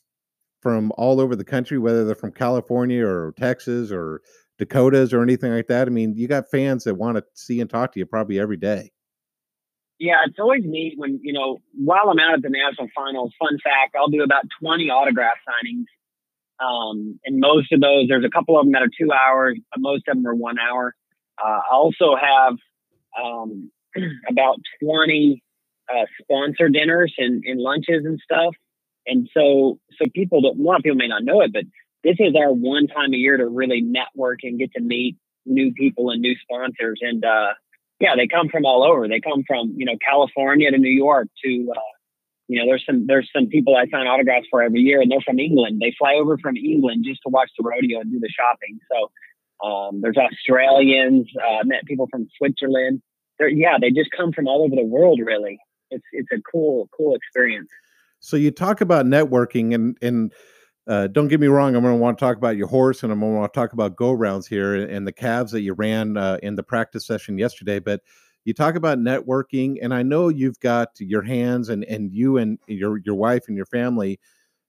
[0.65, 4.23] from all over the country, whether they're from California or Texas or
[4.57, 5.87] Dakotas or anything like that.
[5.87, 8.57] I mean, you got fans that want to see and talk to you probably every
[8.57, 8.91] day.
[9.99, 13.59] Yeah, it's always neat when, you know, while I'm out at the national finals, fun
[13.63, 15.85] fact, I'll do about 20 autograph signings.
[16.59, 19.81] Um, and most of those, there's a couple of them that are two hours, but
[19.81, 20.95] most of them are one hour.
[21.37, 22.55] Uh, I also have
[23.23, 23.69] um,
[24.31, 25.43] about 20
[25.93, 28.55] uh, sponsor dinners and, and lunches and stuff.
[29.07, 31.63] And so, so people a lot of people may not know it, but
[32.03, 35.73] this is our one time a year to really network and get to meet new
[35.73, 36.99] people and new sponsors.
[37.01, 37.53] And, uh,
[37.99, 39.07] yeah, they come from all over.
[39.07, 41.79] They come from, you know, California to New York to, uh,
[42.47, 45.21] you know, there's some, there's some people I sign autographs for every year and they're
[45.25, 45.81] from England.
[45.81, 48.79] They fly over from England just to watch the rodeo and do the shopping.
[48.91, 49.11] So,
[49.65, 53.01] um, there's Australians, uh, met people from Switzerland.
[53.39, 55.57] They're, yeah, they just come from all over the world, really.
[55.89, 57.69] It's, it's a cool, cool experience.
[58.19, 60.33] So you talk about networking, and and
[60.87, 63.11] uh, don't get me wrong, I'm going to want to talk about your horse, and
[63.11, 65.73] I'm going to want to talk about go rounds here and the calves that you
[65.73, 67.79] ran uh, in the practice session yesterday.
[67.79, 68.01] But
[68.43, 72.59] you talk about networking, and I know you've got your hands, and and you and
[72.67, 74.19] your your wife and your family,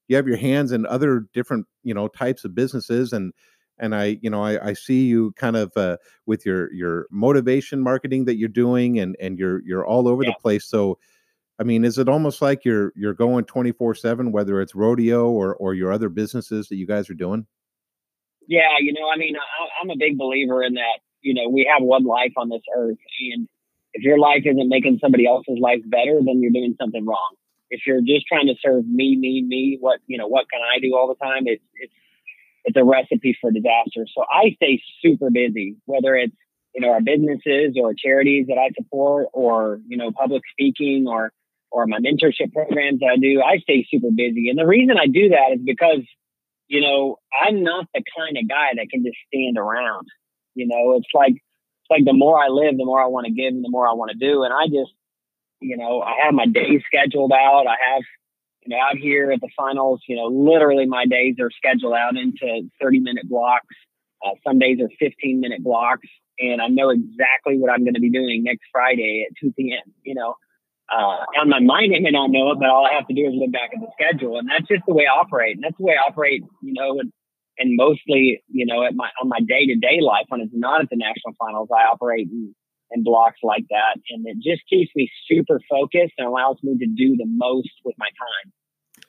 [0.07, 3.33] you have your hands in other different you know types of businesses, and
[3.79, 7.79] and I, you know, I, I see you kind of uh, with your your motivation
[7.81, 10.31] marketing that you're doing, and and you're you're all over yeah.
[10.31, 10.65] the place.
[10.65, 10.97] So
[11.59, 15.73] I mean, is it almost like you're you're going 24/7 whether it's rodeo or or
[15.73, 17.47] your other businesses that you guys are doing?
[18.47, 21.69] Yeah, you know, I mean, I, I'm a big believer in that, you know, we
[21.71, 22.97] have one life on this earth
[23.33, 23.47] and
[23.93, 27.35] if your life isn't making somebody else's life better, then you're doing something wrong.
[27.71, 30.79] If you're just trying to serve me, me, me, what, you know, what can I
[30.79, 31.43] do all the time?
[31.47, 31.93] It's it's
[32.67, 34.05] it's a recipe for disaster.
[34.13, 36.35] So I stay super busy, whether it's
[36.75, 41.31] you know our businesses or charities that I support, or you know public speaking, or
[41.77, 44.49] or my mentorship programs that I do, I stay super busy.
[44.49, 46.01] And the reason I do that is because,
[46.67, 50.07] you know, I'm not the kind of guy that can just stand around.
[50.55, 53.31] You know, it's like it's like the more I live, the more I want to
[53.31, 54.41] give and the more I want to do.
[54.41, 54.91] And I just,
[55.61, 57.67] you know, I have my days scheduled out.
[57.67, 58.01] I have,
[58.65, 62.17] you know, out here at the finals, you know, literally my days are scheduled out
[62.17, 63.75] into 30 minute blocks.
[64.25, 66.07] Uh, some days are 15 minute blocks.
[66.39, 69.93] and I know exactly what I'm going to be doing next Friday at 2 p.m.
[70.01, 70.33] You know,
[70.89, 73.27] uh, on my mind, I may not know it, but all I have to do
[73.27, 75.55] is look back at the schedule, and that's just the way I operate.
[75.55, 77.11] And that's the way I operate, you know, and,
[77.59, 80.81] and mostly, you know, at my on my day to day life when it's not
[80.81, 82.55] at the national finals, I operate in,
[82.91, 86.85] in blocks like that, and it just keeps me super focused and allows me to
[86.85, 88.53] do the most with my time.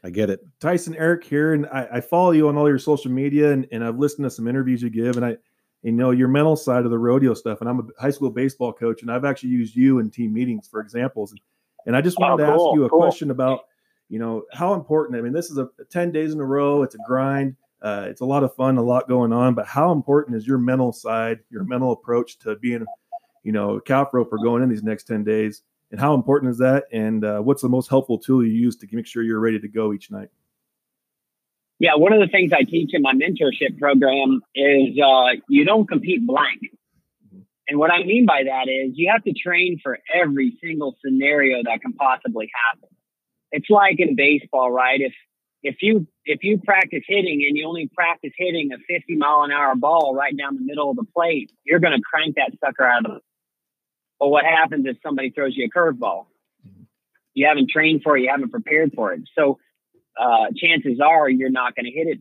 [0.03, 0.41] I get it.
[0.61, 3.85] Tyson Eric here, and I, I follow you on all your social media, and, and
[3.85, 5.37] I've listened to some interviews you give, and I,
[5.83, 7.61] you know, your mental side of the rodeo stuff.
[7.61, 10.69] And I'm a high school baseball coach, and I've actually used you in team meetings
[10.69, 11.33] for examples.
[11.33, 11.41] And,
[11.89, 12.99] and I just wanted Oh, to cool, ask you a cool.
[13.01, 13.61] question about,
[14.09, 15.19] you know, how important.
[15.19, 16.83] I mean, this is a, 10 days in a row.
[16.83, 17.57] It's a grind.
[17.81, 19.55] Uh, it's a lot of fun, a lot going on.
[19.55, 22.85] But how important is your mental side, your mental approach to being,
[23.43, 25.63] you know, a calf roper going in these next 10 days?
[25.91, 26.85] And how important is that?
[26.93, 29.69] And uh, what's the most helpful tool you use to make sure you're ready to
[29.69, 30.29] go each night?
[31.79, 35.89] Yeah, one of the things I teach in my mentorship program is uh, you don't
[35.89, 36.61] compete blank.
[37.69, 41.63] And what I mean by that is you have to train for every single scenario
[41.65, 42.89] that can possibly happen.
[43.53, 45.01] It's like in baseball, right?
[45.01, 45.13] If
[45.63, 49.51] if you if you practice hitting and you only practice hitting a 50 mile an
[49.51, 52.85] hour ball right down the middle of the plate, you're going to crank that sucker
[52.85, 53.21] out of the.
[54.19, 56.27] But what happens if somebody throws you a curveball?
[57.35, 59.23] You haven't trained for it, you haven't prepared for it.
[59.37, 59.59] So
[60.21, 62.19] uh, chances are you're not going to hit it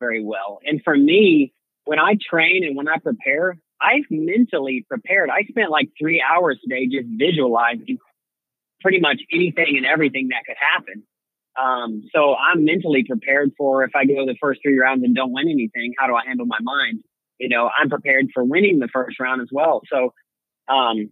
[0.00, 0.60] very well.
[0.64, 1.52] And for me,
[1.84, 5.30] when I train and when I prepare, I've mentally prepared.
[5.30, 7.98] I spent like three hours today just visualizing
[8.80, 11.02] pretty much anything and everything that could happen.
[11.60, 15.32] Um, so I'm mentally prepared for if I go the first three rounds and don't
[15.32, 17.00] win anything, how do I handle my mind?
[17.38, 19.82] You know, I'm prepared for winning the first round as well.
[19.90, 20.12] So,
[20.68, 21.10] um,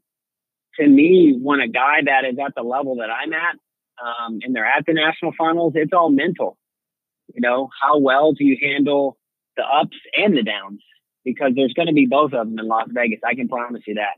[0.81, 3.57] to me, when a guy that is at the level that I'm at,
[4.03, 6.57] um, and they're at the national finals, it's all mental.
[7.35, 9.17] You know, how well do you handle
[9.57, 10.81] the ups and the downs?
[11.25, 13.21] Because there's going to be both of them in Las Vegas.
[13.25, 14.17] I can promise you that.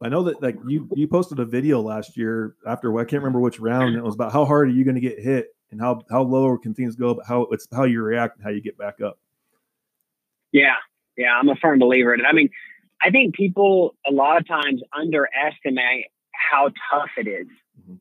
[0.00, 3.40] I know that like you you posted a video last year after I can't remember
[3.40, 3.94] which round.
[3.94, 6.56] It was about how hard are you going to get hit and how how low
[6.58, 9.18] can things go, but how it's how you react and how you get back up.
[10.50, 10.74] Yeah,
[11.16, 12.26] yeah, I'm a firm believer in it.
[12.28, 12.50] I mean,
[13.00, 17.46] I think people a lot of times underestimate how tough it is.
[17.80, 17.98] Mhm.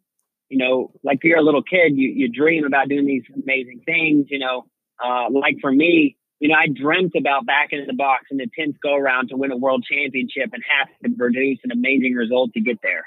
[0.49, 4.25] You know, like you're a little kid, you you dream about doing these amazing things.
[4.31, 4.65] You know,
[5.03, 8.47] uh, like for me, you know, I dreamt about back in the box in the
[8.57, 12.51] tenth go around to win a world championship and have to produce an amazing result
[12.53, 13.05] to get there.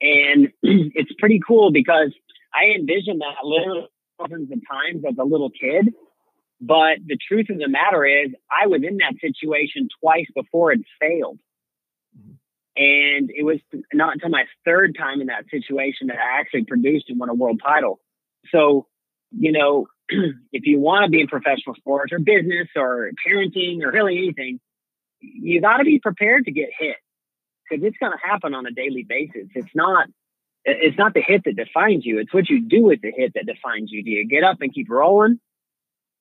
[0.00, 2.14] And it's pretty cool because
[2.54, 3.88] I envisioned that literally
[4.20, 5.92] thousands of times as a little kid.
[6.60, 10.80] But the truth of the matter is, I was in that situation twice before it
[11.00, 11.40] failed.
[12.76, 13.58] And it was
[13.92, 17.34] not until my third time in that situation that I actually produced and won a
[17.34, 17.98] world title.
[18.50, 18.86] So,
[19.32, 19.88] you know,
[20.52, 24.60] if you want to be in professional sports or business or parenting or really anything,
[25.20, 26.96] you got to be prepared to get hit
[27.68, 29.48] because it's going to happen on a daily basis.
[29.54, 30.08] It's not
[30.66, 32.18] it's not the hit that defines you.
[32.18, 34.02] It's what you do with the hit that defines you.
[34.02, 35.38] Do you get up and keep rolling,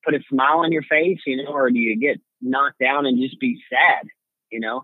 [0.04, 3.22] put a smile on your face, you know, or do you get knocked down and
[3.22, 4.06] just be sad?
[4.52, 4.84] You know,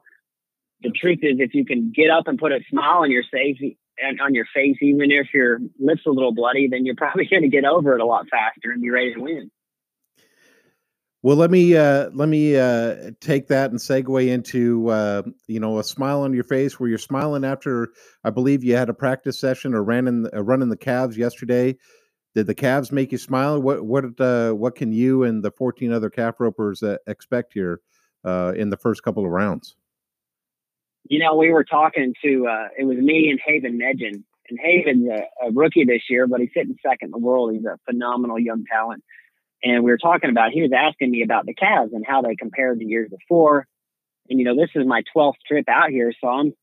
[0.81, 3.57] the truth is, if you can get up and put a smile on your face,
[4.01, 7.25] and on your face, even if your lips are a little bloody, then you're probably
[7.29, 9.51] going to get over it a lot faster and be ready to win.
[11.21, 15.79] Well, let me uh, let me uh, take that and segue into uh, you know
[15.79, 17.89] a smile on your face where you're smiling after
[18.23, 21.75] I believe you had a practice session or ran in uh, running the calves yesterday.
[22.35, 23.61] Did the calves make you smile?
[23.61, 27.81] What what uh, what can you and the 14 other calf ropers uh, expect here
[28.23, 29.75] uh, in the first couple of rounds?
[31.07, 35.07] You know, we were talking to uh, it was me and Haven Meged, and Haven's
[35.09, 37.53] a, a rookie this year, but he's sitting second in the world.
[37.53, 39.03] He's a phenomenal young talent.
[39.63, 42.35] And we were talking about, he was asking me about the calves and how they
[42.35, 43.67] compared to years before.
[44.29, 46.13] And, you know, this is my 12th trip out here.
[46.21, 46.53] So I'm,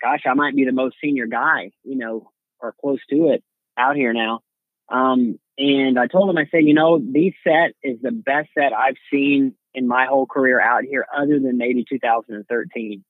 [0.00, 3.42] gosh, I might be the most senior guy, you know, or close to it
[3.76, 4.40] out here now.
[4.88, 8.72] Um, and I told him, I said, you know, this set is the best set
[8.72, 13.04] I've seen in my whole career out here, other than maybe 2013.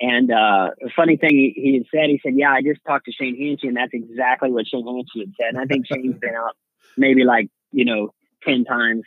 [0.00, 3.06] And uh, the funny thing he, he had said, he said, yeah, I just talked
[3.06, 5.48] to Shane Hanchey, and that's exactly what Shane Hanchey had said.
[5.50, 6.56] And I think Shane's been out
[6.96, 8.12] maybe like, you know,
[8.44, 9.02] 10 times.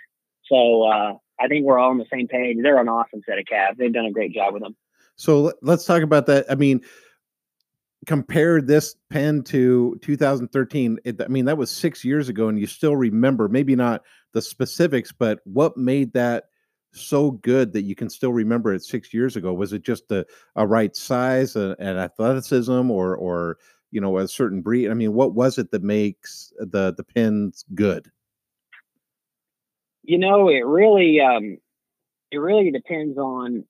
[0.46, 2.58] So uh, I think we're all on the same page.
[2.62, 3.78] They're an awesome set of calves.
[3.78, 4.76] They've done a great job with them.
[5.16, 6.46] So let- let's talk about that.
[6.50, 6.82] I mean,
[8.06, 11.00] compare this pen to 2013.
[11.06, 14.02] It, I mean, that was six years ago, and you still remember, maybe not
[14.34, 16.46] the specifics, but what made that
[16.94, 19.54] so good that you can still remember it six years ago?
[19.54, 20.26] Was it just a,
[20.56, 23.58] a right size, a, an athleticism, or or
[23.92, 24.90] you know a certain breed?
[24.90, 28.10] I mean, what was it that makes the the pins good?
[30.04, 31.58] You know, it really, um,
[32.32, 33.66] it really depends on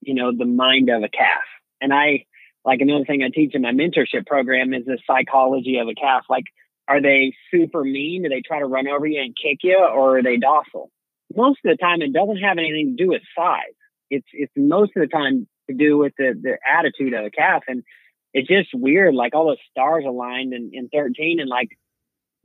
[0.00, 1.42] you know, the mind of a calf.
[1.80, 2.24] And I,
[2.64, 6.24] like another thing I teach in my mentorship program is the psychology of a calf.
[6.28, 6.44] Like,
[6.88, 8.22] are they super mean?
[8.22, 10.90] Do they try to run over you and kick you, or are they docile?
[11.34, 13.76] Most of the time, it doesn't have anything to do with size.
[14.10, 17.64] It's it's most of the time to do with the the attitude of the calf,
[17.68, 17.82] and
[18.32, 19.14] it's just weird.
[19.14, 21.68] Like all the stars aligned in, in 13, and like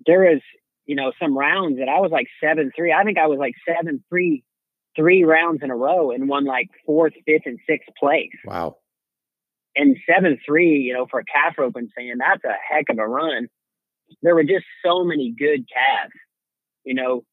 [0.06, 0.42] there is
[0.86, 2.92] you know some rounds that I was like seven three.
[2.92, 4.44] I think I was like seven three
[4.96, 8.30] three rounds in a row and won like fourth, fifth, and sixth place.
[8.46, 8.78] Wow.
[9.76, 13.08] And seven three, you know, for a calf roping fan, that's a heck of a
[13.08, 13.48] run.
[14.22, 16.14] There were just so many good calves.
[16.84, 17.24] You know,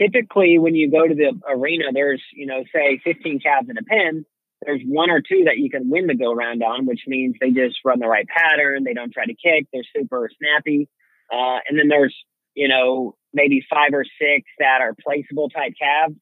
[0.00, 3.82] typically when you go to the arena, there's, you know, say 15 calves in a
[3.82, 4.24] pen.
[4.64, 7.50] There's one or two that you can win the go round on, which means they
[7.50, 8.84] just run the right pattern.
[8.84, 9.66] They don't try to kick.
[9.72, 10.88] They're super snappy.
[11.32, 12.14] Uh, and then there's,
[12.54, 16.16] you know, maybe five or six that are placeable type calves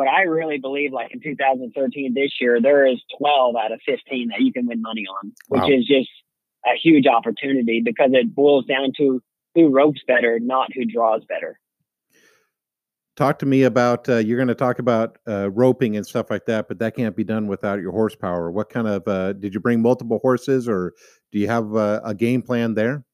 [0.00, 4.28] but I really believe, like in 2013, this year, there is 12 out of 15
[4.28, 5.68] that you can win money on, which wow.
[5.68, 6.08] is just
[6.64, 9.22] a huge opportunity because it boils down to
[9.54, 11.60] who ropes better, not who draws better.
[13.20, 16.46] Talk to me about uh, you're going to talk about uh, roping and stuff like
[16.46, 18.50] that, but that can't be done without your horsepower.
[18.50, 20.94] What kind of uh, did you bring multiple horses, or
[21.30, 23.04] do you have a, a game plan there?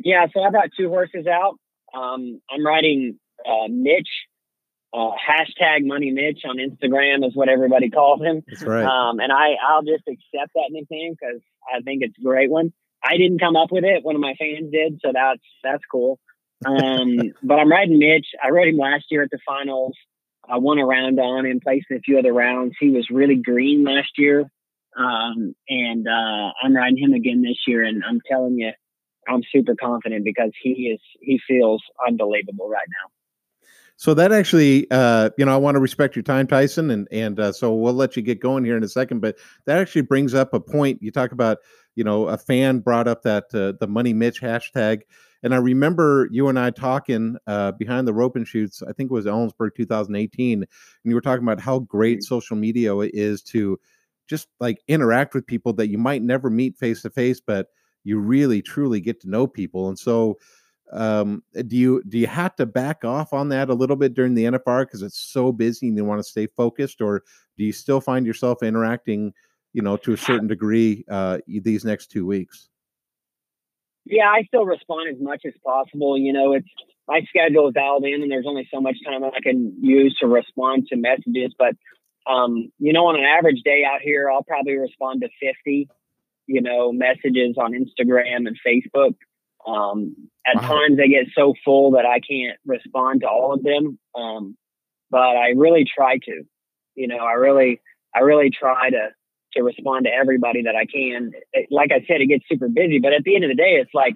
[0.00, 1.54] Yeah, so I've got two horses out.
[1.94, 3.16] Um, I'm riding
[3.46, 4.08] uh, Mitch
[4.92, 8.42] uh, hashtag Money Mitch on Instagram is what everybody calls him.
[8.48, 8.84] That's right.
[8.84, 11.40] Um, and I I'll just accept that nickname because
[11.72, 12.72] I think it's a great one.
[13.04, 16.18] I didn't come up with it; one of my fans did, so that's that's cool.
[16.64, 18.26] Um, but I'm riding Mitch.
[18.42, 19.96] I rode him last year at the finals.
[20.48, 22.74] I won a round on him, placed in a few other rounds.
[22.80, 24.50] He was really green last year,
[24.96, 27.84] um, and uh, I'm riding him again this year.
[27.84, 28.72] And I'm telling you,
[29.28, 33.10] I'm super confident because he is he feels unbelievable right now.
[33.96, 37.38] So that actually, uh, you know, I want to respect your time, Tyson, and and
[37.38, 39.20] uh, so we'll let you get going here in a second.
[39.20, 41.00] But that actually brings up a point.
[41.02, 41.58] You talk about,
[41.94, 45.02] you know, a fan brought up that uh, the Money Mitch hashtag,
[45.42, 48.82] and I remember you and I talking uh, behind the rope and chutes.
[48.82, 50.68] I think it was Ellensburg 2018, and
[51.04, 52.34] you were talking about how great mm-hmm.
[52.34, 53.78] social media is to
[54.28, 57.68] just like interact with people that you might never meet face to face, but
[58.04, 60.38] you really truly get to know people, and so
[60.92, 64.34] um, do you do you have to back off on that a little bit during
[64.34, 67.22] the NFR because it's so busy and you want to stay focused, or
[67.56, 69.32] do you still find yourself interacting,
[69.72, 72.68] you know, to a certain degree uh, these next two weeks?
[74.04, 76.18] Yeah, I still respond as much as possible.
[76.18, 76.68] You know, it's
[77.08, 80.26] my schedule is dialed in, and there's only so much time I can use to
[80.26, 81.54] respond to messages.
[81.58, 81.76] But
[82.26, 85.88] um, you know, on an average day out here, I'll probably respond to 50,
[86.46, 89.14] you know, messages on Instagram and Facebook.
[89.66, 90.68] Um, at wow.
[90.68, 93.98] times I get so full that I can't respond to all of them.
[94.14, 94.56] Um,
[95.10, 96.42] but I really try to,
[96.94, 97.80] you know, I really,
[98.14, 99.10] I really try to,
[99.54, 101.32] to respond to everybody that I can.
[101.52, 103.80] It, like I said, it gets super busy, but at the end of the day,
[103.80, 104.14] it's like,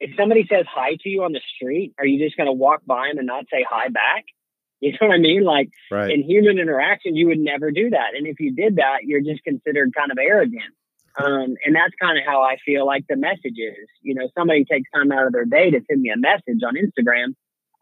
[0.00, 2.82] if somebody says hi to you on the street, are you just going to walk
[2.86, 4.24] by them and not say hi back?
[4.80, 5.42] You know what I mean?
[5.42, 6.08] Like right.
[6.08, 8.14] in human interaction, you would never do that.
[8.16, 10.72] And if you did that, you're just considered kind of arrogant.
[11.18, 13.88] Um, and that's kind of how I feel like the message is.
[14.02, 16.76] You know, somebody takes time out of their day to send me a message on
[16.76, 17.34] Instagram.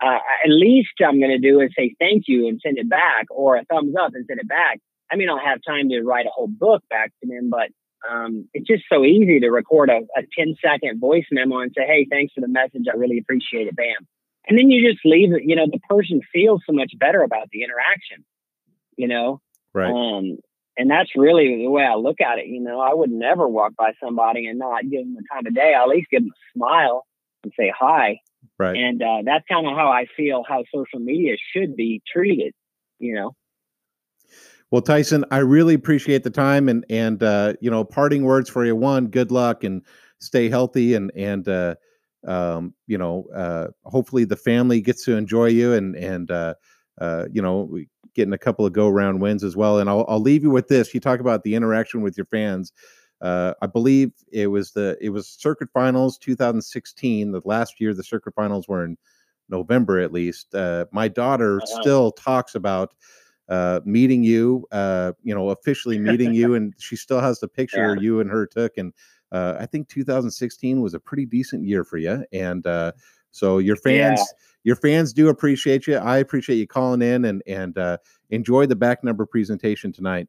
[0.03, 3.27] Uh, at least I'm going to do is say thank you and send it back,
[3.31, 4.81] or a thumbs up and send it back.
[5.11, 7.69] I mean, I'll have time to write a whole book back to them, but
[8.09, 11.87] um, it's just so easy to record a, a 10 second voice memo and say,
[11.87, 12.85] hey, thanks for the message.
[12.93, 13.77] I really appreciate it.
[13.77, 14.07] Bam.
[14.49, 15.43] And then you just leave it.
[15.45, 18.25] You know, the person feels so much better about the interaction,
[18.97, 19.41] you know?
[19.73, 19.91] Right.
[19.91, 20.39] Um,
[20.79, 22.47] and that's really the way I look at it.
[22.47, 25.55] You know, I would never walk by somebody and not give them the time of
[25.55, 25.75] day.
[25.75, 27.07] I at least give them a smile
[27.43, 28.21] and say hi.
[28.59, 28.77] Right.
[28.77, 32.55] And uh, that's kind of how I feel how social media should be treated.
[32.99, 33.37] You know.
[34.71, 38.65] Well, Tyson, I really appreciate the time and and uh, you know, parting words for
[38.65, 38.75] you.
[38.75, 39.83] One, good luck and
[40.19, 41.77] stay healthy and and uh,
[42.27, 46.55] um, you know, uh, hopefully the family gets to enjoy you and and uh,
[47.01, 47.79] uh, you know,
[48.15, 49.79] getting a couple of go round wins as well.
[49.79, 50.95] And I'll, I'll leave you with this.
[50.95, 52.73] You talk about the interaction with your fans.
[53.21, 57.31] Uh, I believe it was the it was circuit finals 2016.
[57.31, 58.99] The last year the circuit finals were in
[59.49, 60.55] November at least.
[60.55, 61.81] Uh, my daughter uh-huh.
[61.81, 62.95] still talks about
[63.49, 67.95] uh, meeting you, uh, you know, officially meeting you, and she still has the picture
[67.95, 68.01] yeah.
[68.01, 68.77] you and her took.
[68.77, 68.93] And
[69.33, 72.25] uh, I think 2016 was a pretty decent year for you.
[72.33, 72.93] And uh,
[73.31, 74.25] so your fans, yeah.
[74.65, 75.97] your fans do appreciate you.
[75.97, 77.99] I appreciate you calling in and and uh,
[78.31, 80.29] enjoy the back number presentation tonight.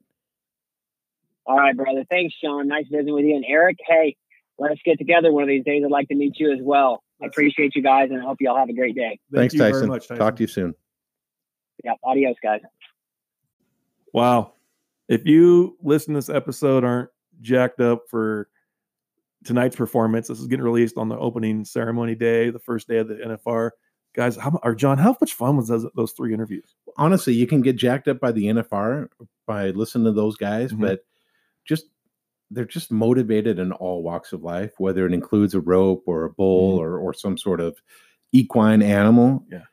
[1.46, 2.04] All right, brother.
[2.10, 2.68] Thanks, Sean.
[2.68, 3.36] Nice visiting with you.
[3.36, 4.18] And Eric, hey,
[4.60, 5.84] let us get together one of these days.
[5.86, 7.04] I'd like to meet you as well.
[7.22, 9.20] I appreciate you guys, and I hope you all have a great day.
[9.34, 9.88] Thank Thanks, Tyson.
[9.88, 10.18] Much, Tyson.
[10.18, 10.76] Talk to you soon.
[11.84, 11.94] Yeah.
[12.04, 12.62] Adios, guys.
[14.18, 14.54] Wow.
[15.10, 17.10] if you listen to this episode aren't
[17.42, 18.50] jacked up for
[19.46, 23.08] tonight's performance, this is getting released on the opening ceremony day, the first day of
[23.08, 23.72] the NFR.
[24.16, 26.76] Guys, how or John, how much fun was those, those three interviews?
[27.00, 29.08] honestly, you can get jacked up by the NFR
[29.46, 30.82] by listening to those guys, Mhm.
[30.82, 31.06] but
[31.64, 31.86] just
[32.50, 36.30] they're just motivated in all walks of life, whether it includes a rope or a
[36.32, 36.82] bull Mhm.
[36.82, 37.78] or or some sort of
[38.32, 39.46] equine animal.
[39.52, 39.66] Yeah.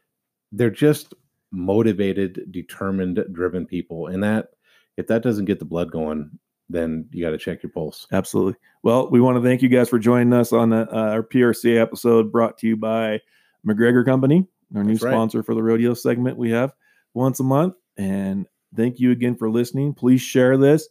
[0.53, 1.15] They're just
[1.55, 4.09] motivated, determined, driven people.
[4.09, 4.49] And that
[4.97, 6.31] if that doesn't get the blood going,
[6.69, 8.07] then you got to check your pulse.
[8.13, 8.55] Absolutely.
[8.83, 12.33] Well, we want to thank you guys for joining us on uh, our PRCA episode
[12.33, 13.21] brought to you by
[13.67, 15.01] McGregor Company, our new right.
[15.01, 16.73] sponsor for the rodeo segment we have
[17.13, 17.75] once a month.
[17.97, 18.47] And
[18.77, 19.95] thank you again for listening.
[19.95, 20.89] Please share this.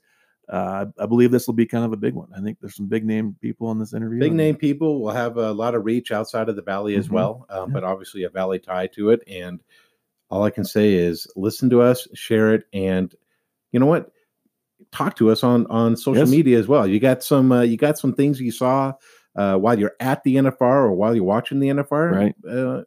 [0.49, 2.27] Uh, I believe this will be kind of a big one.
[2.35, 4.19] I think there's some big name people in this interview.
[4.19, 7.11] Big name people will have a lot of reach outside of the valley as Mhm.
[7.11, 7.73] well, um, Yeah.
[7.73, 9.23] but obviously a valley tie to it.
[9.25, 9.61] And
[10.33, 13.13] all I can say is listen to us, share it, and
[13.71, 14.11] you know what?
[14.91, 16.29] Talk to us on on social Yes.
[16.29, 16.87] media as well.
[16.87, 18.93] You got some uh, you got some things you saw
[19.35, 22.11] uh, while you're at the NFR or while you're watching the NFR.
[22.11, 22.35] Right.
[22.49, 22.81] Uh,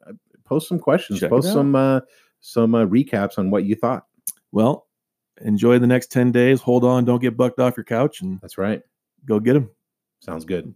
[0.44, 1.20] post some questions.
[1.20, 2.00] Check post some uh,
[2.40, 4.06] some uh, recaps on what you thought.
[4.52, 4.86] Well,
[5.40, 6.60] enjoy the next 10 days.
[6.60, 7.04] Hold on.
[7.04, 8.82] Don't get bucked off your couch and That's right.
[9.24, 9.70] go get them.
[10.20, 10.74] Sounds good.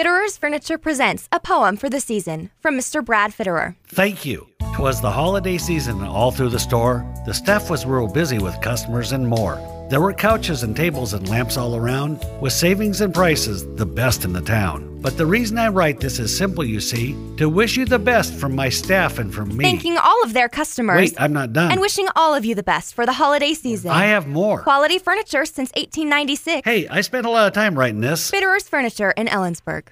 [0.00, 3.04] Fitterer's Furniture presents a poem for the season from Mr.
[3.04, 3.76] Brad Fitterer.
[3.86, 4.48] Thank you.
[4.74, 7.06] 'Twas the holiday season and all through the store.
[7.26, 9.60] The staff was real busy with customers and more.
[9.88, 14.24] There were couches and tables and lamps all around, with savings and prices the best
[14.24, 14.98] in the town.
[15.00, 18.34] But the reason I write this is simple, you see, to wish you the best
[18.34, 19.62] from my staff and from me.
[19.62, 21.70] Thanking all of their customers Wait, I'm not done.
[21.70, 23.92] and wishing all of you the best for the holiday season.
[23.92, 24.60] I have more.
[24.62, 26.62] Quality furniture since 1896.
[26.64, 28.28] Hey, I spent a lot of time writing this.
[28.28, 29.88] Fitterer's Furniture in Ellensburg.